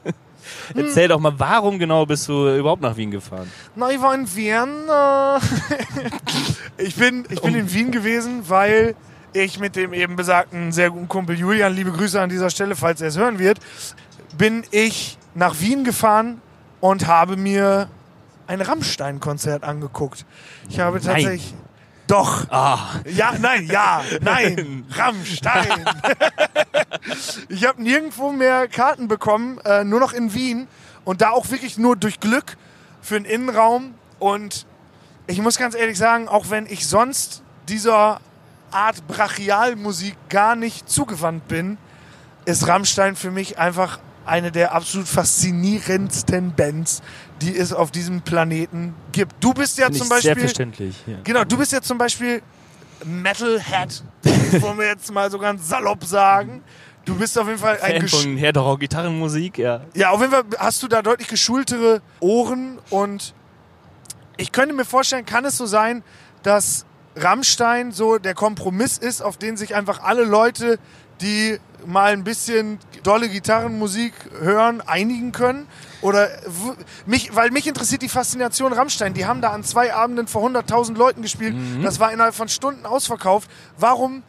[0.74, 3.48] Erzähl doch mal, warum genau bist du überhaupt nach Wien gefahren?
[3.77, 4.68] Na, ich war in Wien.
[6.79, 8.94] Ich bin, ich bin in Wien gewesen, weil
[9.35, 13.01] ich mit dem eben besagten sehr guten Kumpel Julian, liebe Grüße an dieser Stelle, falls
[13.01, 13.59] er es hören wird,
[14.38, 16.40] bin ich nach Wien gefahren
[16.81, 17.88] und habe mir
[18.47, 20.25] ein Rammstein-Konzert angeguckt.
[20.68, 21.05] Ich habe Nein.
[21.07, 21.55] tatsächlich.
[22.07, 22.47] Doch.
[22.51, 24.85] Ah, Ja, nein, ja, nein.
[24.90, 25.85] Rammstein.
[27.49, 30.68] ich habe nirgendwo mehr Karten bekommen, äh, nur noch in Wien.
[31.05, 32.57] Und da auch wirklich nur durch Glück
[33.01, 33.94] für den Innenraum.
[34.18, 34.66] Und
[35.27, 38.20] ich muss ganz ehrlich sagen, auch wenn ich sonst dieser
[38.74, 41.78] Art Brachialmusik gar nicht zugewandt bin,
[42.44, 47.02] ist Rammstein für mich einfach eine der absolut faszinierendsten Bands,
[47.42, 49.32] die es auf diesem Planeten gibt.
[49.40, 50.96] Du bist ja finde zum Beispiel verständlich.
[51.06, 51.18] Ja.
[51.24, 52.42] Genau, du bist jetzt zum Beispiel
[53.04, 54.02] Metalhead,
[54.60, 56.62] wollen wir jetzt mal so ganz salopp sagen.
[57.04, 59.82] Du bist auf jeden Fall ein Fan von Herdorau Gitarrenmusik, ja.
[59.94, 63.34] ja, auf jeden Fall hast du da deutlich geschultere Ohren und
[64.38, 66.02] ich könnte mir vorstellen, kann es so sein,
[66.42, 70.79] dass Rammstein so der Kompromiss ist, auf den sich einfach alle Leute,
[71.20, 75.66] die mal ein bisschen dolle Gitarrenmusik hören, einigen können?
[76.00, 76.29] Oder
[77.07, 79.14] mich, weil mich interessiert die Faszination Rammstein.
[79.14, 81.55] Die haben da an zwei Abenden vor 100.000 Leuten gespielt.
[81.83, 83.50] Das war innerhalb von Stunden ausverkauft.
[83.79, 84.22] Warum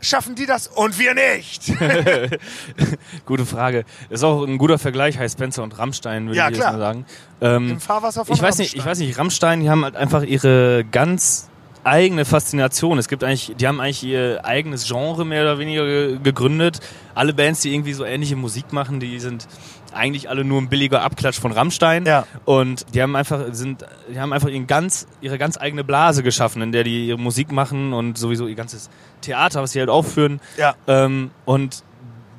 [0.00, 1.72] schaffen die das und wir nicht?
[3.24, 3.84] Gute Frage.
[4.10, 6.72] Ist auch ein guter Vergleich, heißt Spencer und Rammstein, würde Ja, ich jetzt klar.
[6.74, 7.06] mal sagen.
[7.40, 8.80] Ähm, Im Fahrwasser von ich weiß nicht, Rammstein.
[8.80, 11.48] ich weiß nicht, Rammstein, die haben halt einfach ihre ganz
[11.86, 12.98] eigene Faszination.
[12.98, 16.80] Es gibt eigentlich, die haben eigentlich ihr eigenes Genre mehr oder weniger ge- gegründet.
[17.14, 19.46] Alle Bands, die irgendwie so ähnliche Musik machen, die sind
[19.94, 22.04] eigentlich alle nur ein billiger Abklatsch von Rammstein.
[22.04, 22.26] Ja.
[22.44, 26.60] Und die haben einfach, sind, die haben einfach ihren ganz, ihre ganz eigene Blase geschaffen,
[26.60, 28.90] in der die ihre Musik machen und sowieso ihr ganzes
[29.22, 30.40] Theater, was sie halt aufführen.
[30.58, 30.74] Ja.
[30.86, 31.82] Ähm, und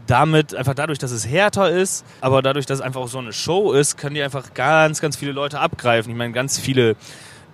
[0.06, 3.34] damit, einfach dadurch, dass es härter ist, aber dadurch, dass es einfach auch so eine
[3.34, 6.12] Show ist, können die einfach ganz, ganz viele Leute abgreifen.
[6.12, 6.96] Ich meine, ganz viele,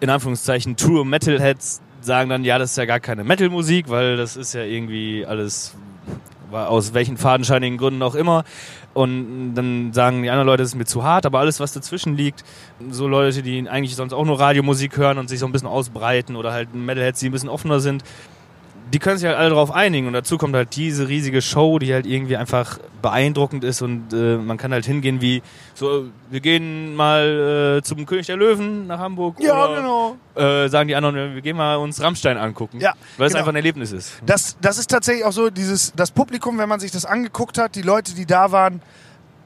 [0.04, 4.36] in Anführungszeichen, True Metalheads sagen dann, ja, das ist ja gar keine Metal-Musik, weil das
[4.36, 5.76] ist ja irgendwie alles,
[6.52, 8.44] aus welchen fadenscheinigen Gründen auch immer.
[8.94, 12.18] Und dann sagen die anderen Leute, das ist mir zu hart, aber alles, was dazwischen
[12.18, 12.44] liegt,
[12.90, 16.36] so Leute, die eigentlich sonst auch nur Radiomusik hören und sich so ein bisschen ausbreiten
[16.36, 18.04] oder halt Metalheads, die ein bisschen offener sind,
[18.94, 21.92] die können sich halt alle darauf einigen und dazu kommt halt diese riesige Show, die
[21.92, 25.42] halt irgendwie einfach beeindruckend ist und äh, man kann halt hingehen wie
[25.74, 30.16] so, wir gehen mal äh, zum König der Löwen nach Hamburg Ja, oder genau.
[30.36, 33.40] äh, sagen die anderen, wir gehen mal uns Rammstein angucken, Ja, weil es genau.
[33.40, 34.14] einfach ein Erlebnis ist.
[34.26, 37.74] Das, das ist tatsächlich auch so, dieses, das Publikum, wenn man sich das angeguckt hat,
[37.76, 38.80] die Leute, die da waren,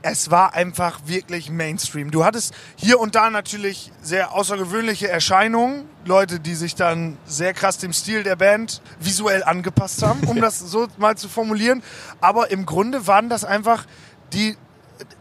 [0.02, 2.12] es war einfach wirklich Mainstream.
[2.12, 7.78] Du hattest hier und da natürlich sehr außergewöhnliche Erscheinungen, Leute, die sich dann sehr krass
[7.78, 11.84] dem Stil der Band visuell angepasst haben, um das so mal zu formulieren.
[12.22, 13.86] Aber im Grunde waren das einfach
[14.34, 14.56] die,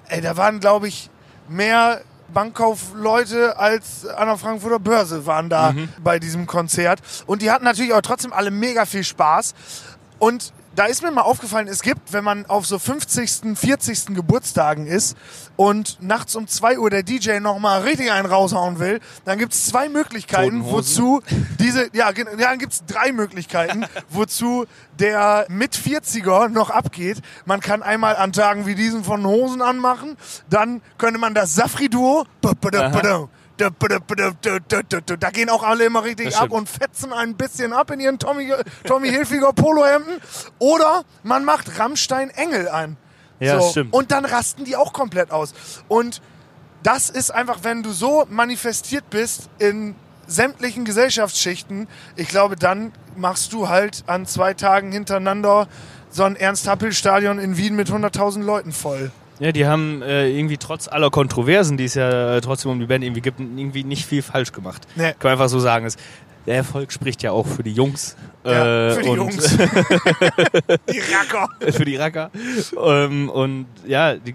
[0.09, 1.11] ey, da waren glaube ich
[1.49, 7.01] mehr Bankkaufleute als an der Frankfurter Börse waren da bei diesem Konzert.
[7.27, 9.55] Und die hatten natürlich auch trotzdem alle mega viel Spaß.
[10.19, 14.15] Und da ist mir mal aufgefallen, es gibt, wenn man auf so 50., 40.
[14.15, 15.17] Geburtstagen ist
[15.57, 19.67] und nachts um 2 Uhr der DJ nochmal richtig einen raushauen will, dann gibt es
[19.67, 21.23] zwei Möglichkeiten, wozu
[21.59, 24.67] diese, ja dann gibt es drei Möglichkeiten, wozu
[24.99, 27.23] der mit 40er noch abgeht.
[27.47, 30.17] Man kann einmal an Tagen wie diesen von Hosen anmachen,
[30.51, 32.27] dann könnte man das Safri-Duo,
[33.59, 38.53] da gehen auch alle immer richtig ab und fetzen ein bisschen ab in ihren Tommy,
[38.85, 40.21] Tommy Hilfiger Polohemden.
[40.59, 42.97] Oder man macht Rammstein Engel an.
[43.41, 43.71] Ja, so.
[43.71, 43.93] stimmt.
[43.93, 45.55] Und dann rasten die auch komplett aus.
[45.89, 46.23] Und
[46.83, 49.95] das ist einfach, wenn du so manifestiert bist in
[50.27, 55.69] sämtlichen Gesellschaftsschichten, ich glaube, dann machst du halt an zwei Tagen hintereinander
[56.11, 59.11] so ein Ernst-Happel-Stadion in Wien mit 100.000 Leuten voll.
[59.39, 62.87] Ja, die haben äh, irgendwie trotz aller Kontroversen, die es ja äh, trotzdem um die
[62.87, 64.87] Band irgendwie gibt, irgendwie nicht viel falsch gemacht.
[64.97, 65.13] Nee.
[65.13, 65.87] Kann man einfach so sagen.
[65.87, 65.97] Es,
[66.47, 68.17] der Erfolg spricht ja auch für die Jungs.
[68.45, 69.57] Ja, äh, für die Jungs.
[69.57, 71.49] die Racker.
[71.73, 72.31] für die Racker.
[72.83, 74.35] ähm, und ja, die,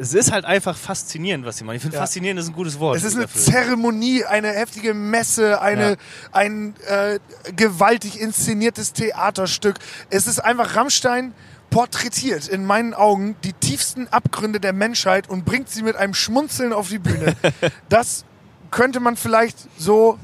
[0.00, 1.76] es ist halt einfach faszinierend, was sie machen.
[1.76, 2.02] Ich finde, Ja.
[2.02, 2.96] faszinierend ist ein gutes Wort.
[2.96, 3.40] Es ist eine dafür.
[3.42, 5.96] Zeremonie, eine heftige Messe, eine, Ja.
[6.32, 7.18] ein äh,
[7.56, 9.76] gewaltig inszeniertes Theaterstück.
[10.10, 11.34] Es ist einfach Rammstein
[11.70, 16.72] porträtiert in meinen Augen die tiefsten Abgründe der Menschheit und bringt sie mit einem Schmunzeln
[16.72, 17.36] auf die Bühne.
[17.88, 18.24] das
[18.70, 20.18] könnte man vielleicht so,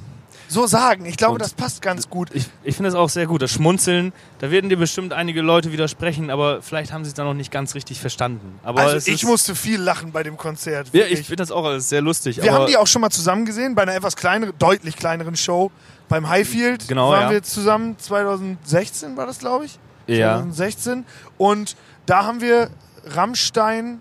[0.55, 1.05] so sagen.
[1.05, 2.31] Ich glaube, Und- das passt ganz gut.
[2.33, 3.43] Ich, ich finde es auch sehr gut.
[3.43, 7.25] Das Schmunzeln, da werden dir bestimmt einige Leute widersprechen, aber vielleicht haben sie es da
[7.25, 8.59] noch nicht ganz richtig verstanden.
[8.63, 10.89] Aber Also ich musste viel lachen bei dem Konzert.
[10.93, 12.41] Ja, ich finde das auch alles sehr lustig.
[12.43, 15.71] Wir haben die auch schon mal zusammen gesehen bei einer etwas kleineren, deutlich kleineren Show.
[16.09, 17.31] Beim Highfield Genau, waren ja.
[17.33, 19.79] wir zusammen, 2016 war das, glaube ich.
[20.07, 20.37] ja.
[20.37, 21.05] 2016.
[21.39, 21.77] Und
[22.07, 22.71] da haben wir
[23.07, 24.01] Rammstein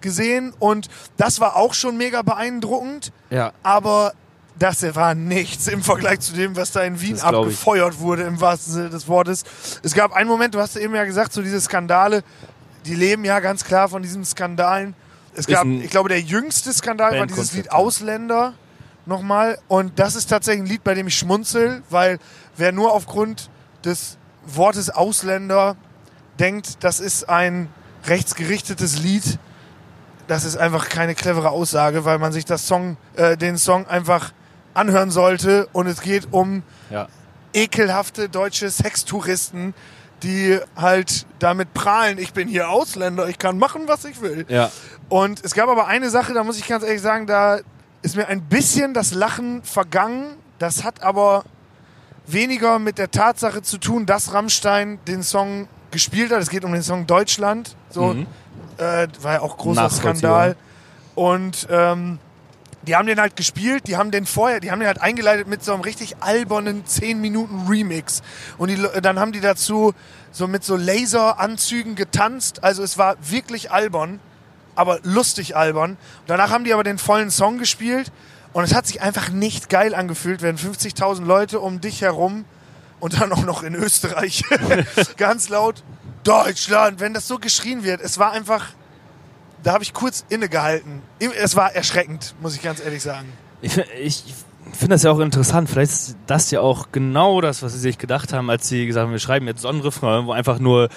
[0.00, 3.52] gesehen und das war auch schon mega beeindruckend, Ja.
[3.62, 4.12] aber
[4.58, 8.40] das war nichts im Vergleich zu dem, was da in Wien Das abgefeuert wurde, im
[8.40, 9.44] wahrsten Sinne des Wortes.
[9.82, 12.22] Es gab einen Moment, du hast eben ja gesagt, so diese Skandale,
[12.86, 14.94] die leben ja ganz klar von diesen Skandalen.
[15.34, 17.70] Es gab, ich glaube, der jüngste Skandal war dieses Lied.
[17.70, 18.54] Ausländer
[19.06, 19.58] nochmal.
[19.68, 22.18] Und das ist tatsächlich ein Lied, bei dem ich schmunzel, weil
[22.56, 23.50] wer nur aufgrund
[23.84, 25.76] des Wortes Ausländer
[26.38, 27.68] denkt, das ist ein
[28.06, 29.38] rechtsgerichtetes Lied,
[30.26, 34.32] das ist einfach keine clevere Aussage, weil man sich das Song, äh, den Song einfach
[34.78, 35.68] anhören sollte.
[35.72, 37.08] Und es geht um Ja.
[37.52, 39.74] ekelhafte deutsche Sextouristen,
[40.22, 44.46] die halt damit prahlen, ich bin hier Ausländer, ich kann machen, was ich will.
[44.48, 44.70] Ja.
[45.08, 47.60] Und es gab aber eine Sache, da muss ich ganz ehrlich sagen, da
[48.02, 50.36] ist mir ein bisschen das Lachen vergangen.
[50.58, 51.44] Das hat aber
[52.26, 56.42] weniger mit der Tatsache zu tun, dass Rammstein den Song gespielt hat.
[56.42, 57.76] Es geht um den Song Deutschland.
[57.90, 58.26] So, Mhm.
[58.78, 59.88] äh, war ja auch großer.
[59.88, 60.56] Skandal.
[61.14, 62.18] Und ähm,
[62.88, 65.62] die haben den halt gespielt, die haben den vorher, die haben den halt eingeleitet mit
[65.62, 68.22] so einem richtig albernen 10 Minuten Remix.
[68.56, 69.92] Und die, dann haben die dazu
[70.32, 72.64] so mit so Laseranzügen getanzt.
[72.64, 74.20] Also es war wirklich albern,
[74.74, 75.92] aber lustig albern.
[75.92, 78.10] Und danach haben die aber den vollen Song gespielt
[78.54, 82.46] und es hat sich einfach nicht geil angefühlt, wenn 50.000 Leute um dich herum
[83.00, 84.44] und dann auch noch in Österreich
[85.18, 85.84] ganz laut
[86.24, 88.00] Deutschland, wenn das so geschrien wird.
[88.00, 88.64] Es war einfach,
[89.62, 91.02] da habe ich kurz innegehalten.
[91.42, 93.26] Es war erschreckend, muss ich ganz ehrlich sagen.
[93.60, 94.24] Ich, ich
[94.72, 95.68] finde das ja auch interessant.
[95.68, 99.04] Vielleicht ist das ja auch genau das, was sie sich gedacht haben, als sie gesagt
[99.06, 100.88] haben, wir schreiben jetzt Sonnenrefrain, wo einfach nur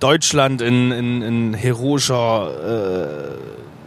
[0.00, 3.36] Deutschland in, in, in heroischer,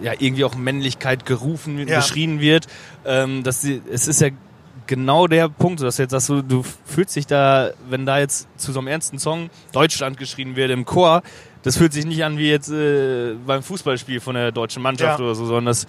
[0.02, 1.98] äh, ja, irgendwie auch Männlichkeit gerufen, Ja.
[1.98, 2.68] geschrien wird.
[3.06, 4.30] Ähm, dass sie, es ist ja
[4.88, 8.48] genau der Punkt, dass du jetzt sagst, du, du fühlst dich da, wenn da jetzt
[8.58, 11.22] zu so einem ernsten Song Deutschland geschrien wird im Chor,
[11.64, 15.26] das fühlt sich nicht an wie jetzt äh, beim Fußballspiel von der deutschen Mannschaft Ja.
[15.26, 15.88] oder so, sondern das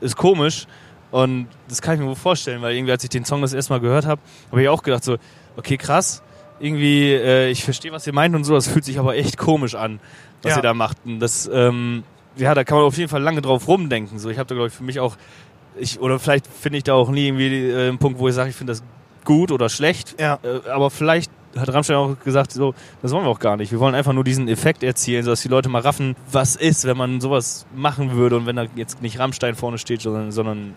[0.00, 0.66] ist komisch.
[1.10, 3.72] Und das kann ich mir wohl vorstellen, weil irgendwie, als ich den Song das erste
[3.72, 5.16] Mal gehört habe, habe ich auch gedacht so,
[5.56, 6.22] okay, krass,
[6.60, 9.74] irgendwie, äh, ich verstehe, was ihr meint und so, das fühlt sich aber echt komisch
[9.74, 9.98] an,
[10.42, 10.58] was Ja.
[10.58, 10.98] ihr da macht.
[11.04, 12.04] Und das, ähm,
[12.36, 14.18] ja, da kann man auf jeden Fall lange drauf rumdenken.
[14.20, 15.16] So, ich habe da, glaube ich, für mich auch,
[15.78, 18.50] ich, oder vielleicht finde ich da auch nie irgendwie äh, einen Punkt, wo ich sage,
[18.50, 18.82] ich finde das
[19.24, 20.14] gut oder schlecht.
[20.20, 20.38] Ja.
[20.44, 23.72] Äh, aber vielleicht hat Rammstein auch gesagt, so, das wollen wir auch gar nicht.
[23.72, 26.96] Wir wollen einfach nur diesen Effekt erzielen, sodass die Leute mal raffen, was ist, wenn
[26.96, 30.74] man sowas machen würde und wenn da jetzt nicht Rammstein vorne steht, sondern, sondern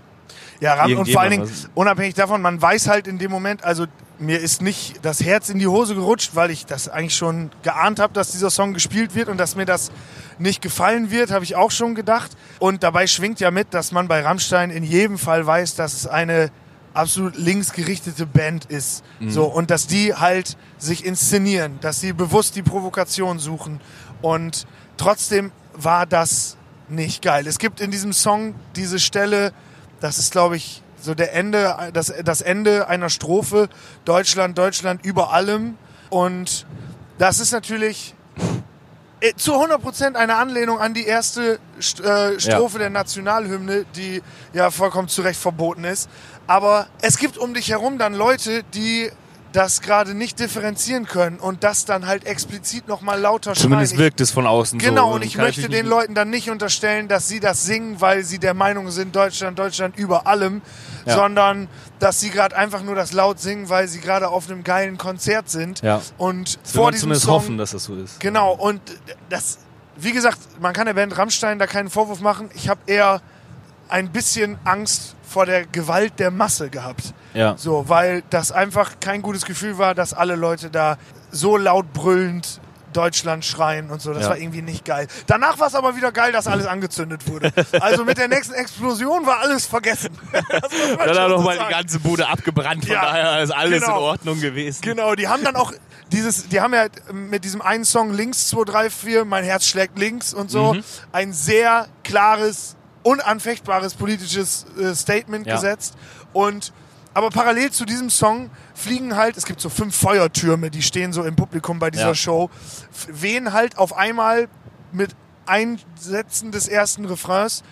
[0.59, 3.85] Ja, Ram und vor allen Dingen, unabhängig davon, man weiß halt in dem Moment, also
[4.19, 7.99] mir ist nicht das Herz in die Hose gerutscht, weil ich das eigentlich schon geahnt
[7.99, 9.91] habe, dass dieser Song gespielt wird und dass mir das
[10.39, 12.31] nicht gefallen wird, habe ich auch schon gedacht.
[12.59, 16.07] Und dabei schwingt ja mit, dass man bei Rammstein in jedem Fall weiß, dass es
[16.07, 16.51] eine
[16.93, 19.03] absolut linksgerichtete Band ist.
[19.27, 23.81] So, und dass die halt sich inszenieren, dass sie bewusst die Provokation suchen.
[24.21, 24.67] Und
[24.97, 26.57] trotzdem war das
[26.89, 27.47] nicht geil.
[27.47, 29.53] Es gibt in diesem Song diese Stelle,
[29.99, 33.69] das ist, glaube ich, so der Ende, das, das Ende einer Strophe.
[34.05, 35.77] Deutschland, Deutschland über allem.
[36.09, 36.65] Und
[37.17, 38.15] das ist natürlich
[39.19, 44.21] äh, zu 100% eine Anlehnung an die erste St äh, Strophe der Nationalhymne, die
[44.53, 46.09] ja vollkommen zu Recht verboten ist.
[46.47, 49.09] Aber es gibt um dich herum dann Leute, die
[49.53, 53.99] das gerade nicht differenzieren können und das dann halt explizit nochmal lauter zumindest schreien.
[53.99, 54.85] Ich- wirkt es von außen so.
[54.85, 58.39] Genau, und ich möchte den Leuten dann nicht unterstellen, dass sie das singen, weil sie
[58.39, 60.63] der Meinung sind, Deutschland, Deutschland über allem,
[61.05, 61.15] Ja.
[61.17, 61.67] sondern
[61.99, 65.51] dass sie gerade einfach nur das laut singen, weil sie gerade auf einem geilen Konzert
[65.51, 65.81] sind.
[65.83, 66.01] Ja.
[66.17, 68.19] Und Das vor diesem zumindest Song, hoffen, dass das so ist.
[68.21, 68.81] Genau, und
[69.29, 69.59] das,
[69.97, 72.49] wie gesagt, man kann der Band Rammstein da keinen Vorwurf machen.
[72.55, 73.21] Ich habe eher
[73.87, 77.13] ein bisschen Angst vor der Gewalt der Masse gehabt.
[77.33, 77.57] Ja.
[77.57, 80.97] So, weil das einfach kein gutes Gefühl war, dass alle Leute da
[81.31, 82.61] so laut brüllend
[82.93, 84.13] Deutschland schreien und so.
[84.13, 84.29] Das Ja.
[84.29, 85.07] war irgendwie nicht geil.
[85.25, 87.51] Danach war es aber wieder geil, dass alles angezündet wurde.
[87.81, 90.11] Also mit der nächsten Explosion war alles vergessen.
[90.31, 93.97] Dann hat so noch mal die ganze Bude abgebrannt, von Ja, daher ist alles genau.
[93.97, 94.81] in Ordnung gewesen.
[94.83, 95.73] Genau, die haben dann auch
[96.11, 99.97] dieses, die haben ja mit diesem einen Song links 2, 3, 4, mein Herz schlägt
[99.97, 100.83] links und so, Mhm.
[101.11, 105.55] ein sehr klares, unanfechtbares politisches äh, Statement Ja.
[105.55, 105.95] gesetzt.
[106.33, 106.73] Und
[107.15, 111.23] aber parallel zu diesem Song fliegen halt, es gibt so fünf Feuertürme, die stehen so
[111.23, 112.15] im Publikum bei dieser Ja.
[112.15, 112.49] Show,
[113.07, 114.47] wehen halt auf einmal
[114.91, 115.11] mit
[115.45, 117.63] Einsetzen des ersten Refrains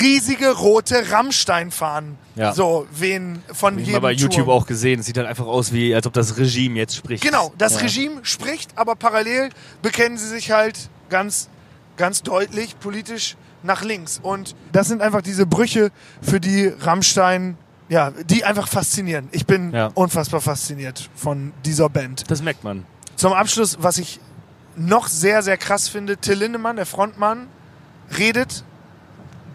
[0.00, 2.16] riesige rote Rammstein-Fahnen.
[2.36, 2.52] Ja.
[2.54, 4.50] So, wehen von Ich jedem habe bei YouTube Turm.
[4.50, 7.24] auch gesehen, es sieht halt einfach aus wie, als ob das Regime jetzt spricht.
[7.24, 7.80] Genau, das Ja.
[7.80, 9.50] Regime spricht, aber parallel
[9.82, 11.48] bekennen sie sich halt ganz,
[11.96, 14.20] ganz deutlich politisch nach links.
[14.22, 15.90] Und das sind einfach diese Brüche,
[16.22, 17.56] für die Rammstein,
[17.88, 19.28] ja, die einfach faszinieren.
[19.32, 19.90] Ich bin Ja.
[19.94, 22.30] unfassbar fasziniert von dieser Band.
[22.30, 22.84] Das merkt man.
[23.16, 24.20] Zum Abschluss, was ich
[24.76, 27.48] noch sehr, sehr krass finde, Till Lindemann, der Frontmann,
[28.16, 28.64] redet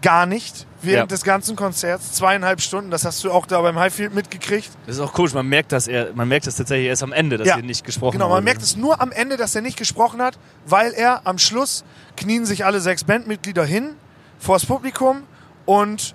[0.06, 1.16] gar nicht während Ja.
[1.16, 2.12] des ganzen Konzerts.
[2.12, 4.70] Zweieinhalb Stunden, das hast du auch da beim Highfield mitgekriegt.
[4.86, 7.38] Das ist auch komisch, man merkt das, er, man merkt das tatsächlich erst am Ende,
[7.38, 7.56] dass Ja.
[7.56, 8.34] er nicht gesprochen Genau, wurde.
[8.36, 11.84] man merkt es nur am Ende, dass er nicht gesprochen hat, weil er am Schluss
[12.16, 13.96] knien sich alle sechs Bandmitglieder hin
[14.38, 15.22] vors Publikum
[15.64, 16.14] und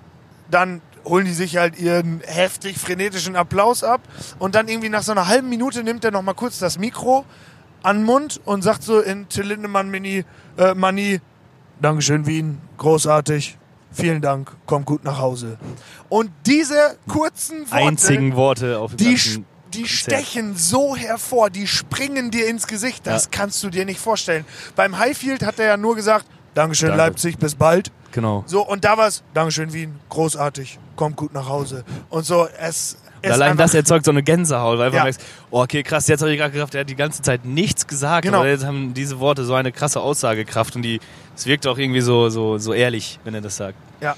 [0.50, 4.00] dann holen die sich halt ihren heftig frenetischen Applaus ab
[4.38, 7.24] und dann irgendwie nach so einer halben Minute nimmt er noch mal kurz das Mikro
[7.82, 10.24] an den Mund und sagt so in Till Lindemann Mini
[10.56, 11.20] äh, Money
[11.80, 13.58] Dankeschön Wien, großartig.
[13.92, 15.58] Vielen Dank, kommt gut nach Hause.
[16.08, 19.18] Und diese kurzen Worte, Einzigen Worte auf die,
[19.74, 23.06] die stechen so hervor, die springen dir ins Gesicht.
[23.06, 23.28] Das Ja.
[23.30, 24.44] kannst du dir nicht vorstellen.
[24.76, 27.04] Beim Highfield hat er ja nur gesagt, Dankeschön Danke.
[27.04, 27.90] Leipzig, bis bald.
[28.12, 28.44] Genau.
[28.46, 31.82] So, und da war es, Dankeschön Wien, großartig, kommt gut nach Hause.
[32.10, 32.98] Und so, es
[33.30, 35.04] allein das erzeugt so eine Gänsehaut, weil du Ja.
[35.04, 35.20] merkst,
[35.50, 38.24] oh, okay, krass, jetzt habe ich gerade gedacht, er hat die ganze Zeit nichts gesagt,
[38.24, 38.38] Genau.
[38.38, 41.00] aber jetzt haben diese Worte so eine krasse Aussagekraft und die,
[41.36, 43.76] es wirkt auch irgendwie so, so, so ehrlich, wenn er das sagt.
[44.00, 44.16] Ja.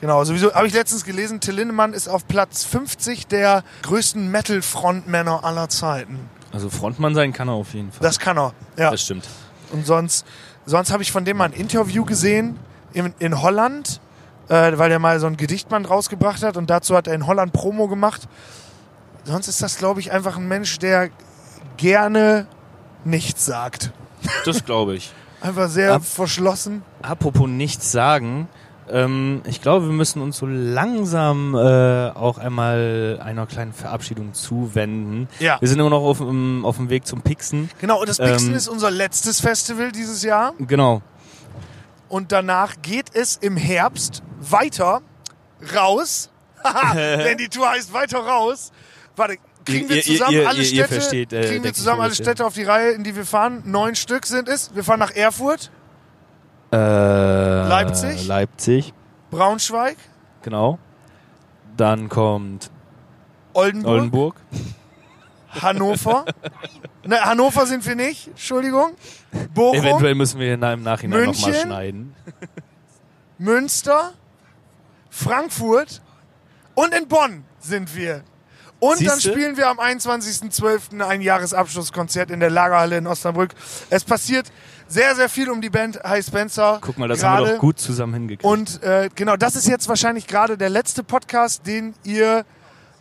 [0.00, 5.42] Genau, sowieso habe ich letztens gelesen, Till Lindemann ist auf Platz 50 der größten Metal-Frontmänner
[5.44, 6.20] aller Zeiten.
[6.52, 8.00] Also Frontmann sein kann er auf jeden Fall.
[8.02, 8.52] Das kann er.
[8.76, 8.90] Ja.
[8.92, 9.26] Das stimmt.
[9.72, 10.24] Und sonst,
[10.66, 12.56] sonst habe ich von dem mal ein Interview gesehen
[12.92, 14.00] in, in Holland,
[14.48, 17.52] äh, weil er mal so ein Gedichtband rausgebracht hat und dazu hat er in Holland
[17.52, 18.28] Promo gemacht.
[19.24, 21.10] Sonst ist das, glaube ich, einfach ein Mensch, der
[21.76, 22.46] gerne
[23.04, 23.92] nichts sagt.
[24.44, 25.12] Das glaube ich.
[25.40, 26.82] Einfach sehr Ab- verschlossen.
[27.00, 28.48] Apropos nichts sagen,
[28.90, 35.28] ähm, ich glaube, wir müssen uns so langsam äh, auch einmal einer kleinen Verabschiedung zuwenden.
[35.38, 35.58] Ja.
[35.60, 37.70] Wir sind immer noch auf, dem- auf dem Weg zum Pixen.
[37.80, 40.54] Genau, und das Pixen Ähm, ist unser letztes Festival dieses Jahr.
[40.58, 41.02] Genau.
[42.08, 45.02] Und danach geht es im Herbst weiter
[45.74, 46.30] raus.
[46.94, 48.72] Denn die Tour heißt weiter raus.
[49.16, 50.94] Warte, kriegen wir ihr- zusammen ihr- alle ihr- ihr Städte?
[51.00, 52.14] versteht, äh, kriegen wir zusammen alle.
[52.14, 53.62] Städte auf die Reihe, in die wir fahren?
[53.66, 54.74] Neun Stück sind es.
[54.74, 55.70] Wir fahren nach Erfurt,
[56.72, 58.26] Äh, Leipzig?
[58.26, 58.92] Leipzig,
[59.30, 59.96] Braunschweig,
[60.42, 60.78] genau.
[61.76, 62.70] Dann kommt
[63.54, 64.36] Oldenburg, Oldenburg.
[65.62, 66.24] Hannover.
[67.06, 68.92] ne, Hannover sind wir nicht, Entschuldigung.
[69.54, 72.14] Bochum, Eventuell müssen wir im Nachhinein nochmal schneiden.
[73.38, 74.12] Münster,
[75.10, 76.02] Frankfurt
[76.74, 78.22] und in Bonn sind wir.
[78.80, 79.32] Und dann Siehste?
[79.32, 81.04] spielen wir am 21.12.
[81.04, 83.50] ein Jahresabschlusskonzert in der Lagerhalle in Osnabrück.
[83.90, 84.52] Es passiert
[84.86, 86.78] sehr, sehr viel um die Band High Spencer.
[86.80, 88.44] Guck mal, das haben wir doch gut zusammen hingekriegt.
[88.44, 92.44] Und äh, genau, das ist jetzt wahrscheinlich gerade der letzte Podcast, den ihr,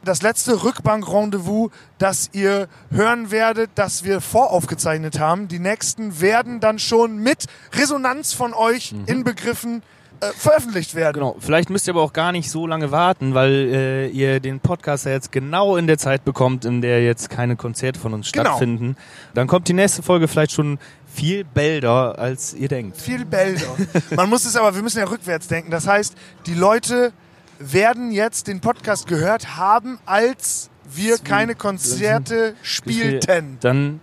[0.03, 5.47] das letzte Rückbank-Rendezvous, das ihr hören werdet, das wir voraufgezeichnet haben.
[5.47, 9.81] Die nächsten werden dann schon mit Resonanz von euch inbegriffen
[10.19, 11.13] äh, veröffentlicht werden.
[11.15, 14.59] Genau, vielleicht müsst ihr aber auch gar nicht so lange warten, weil äh, ihr den
[14.59, 18.31] Podcast ja jetzt genau in der Zeit bekommt, in der jetzt keine Konzerte von uns
[18.31, 18.45] Genau.
[18.49, 18.95] stattfinden.
[19.35, 22.97] Dann kommt die nächste Folge vielleicht schon viel bälder, als ihr denkt.
[22.97, 23.67] Viel Bälder.
[24.15, 25.69] Man muss es aber, wir müssen ja rückwärts denken.
[25.69, 26.15] Das heißt,
[26.47, 27.13] die Leute
[27.59, 33.57] werden jetzt den Podcast gehört haben, als wir keine Konzerte spielten.
[33.59, 33.99] Dann,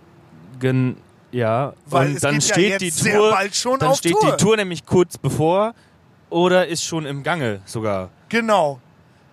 [0.59, 0.97] gen,
[1.31, 3.97] ja, Weil und es dann ja steht jetzt die sehr Tour, bald schon dann auf
[3.97, 4.31] steht Tour.
[4.31, 5.73] die Tour nämlich kurz bevor
[6.29, 8.09] oder ist schon im Gange sogar.
[8.29, 8.79] Genau.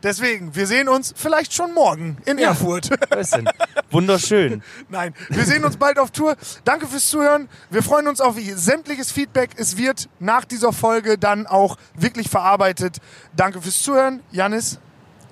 [0.02, 2.48] Deswegen, wir sehen uns vielleicht schon morgen in Ja.
[2.48, 2.90] Erfurt.
[3.90, 4.62] Wunderschön.
[4.88, 6.36] Nein, wir sehen uns bald auf Tour.
[6.64, 7.48] Danke fürs Zuhören.
[7.70, 9.50] Wir freuen uns auf sämtliches Feedback.
[9.56, 12.98] Es wird nach dieser Folge dann auch wirklich verarbeitet.
[13.36, 14.20] Danke fürs Zuhören.
[14.32, 14.78] Janis,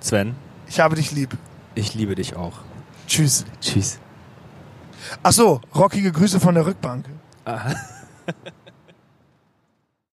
[0.00, 0.34] Sven,
[0.66, 1.36] ich habe dich lieb.
[1.74, 2.58] ich liebe dich auch.
[3.06, 3.44] Tschüss.
[3.60, 3.98] Tschüss.
[5.22, 7.06] Ach so, rockige Grüße von der Rückbank.
[7.44, 7.74] Aha.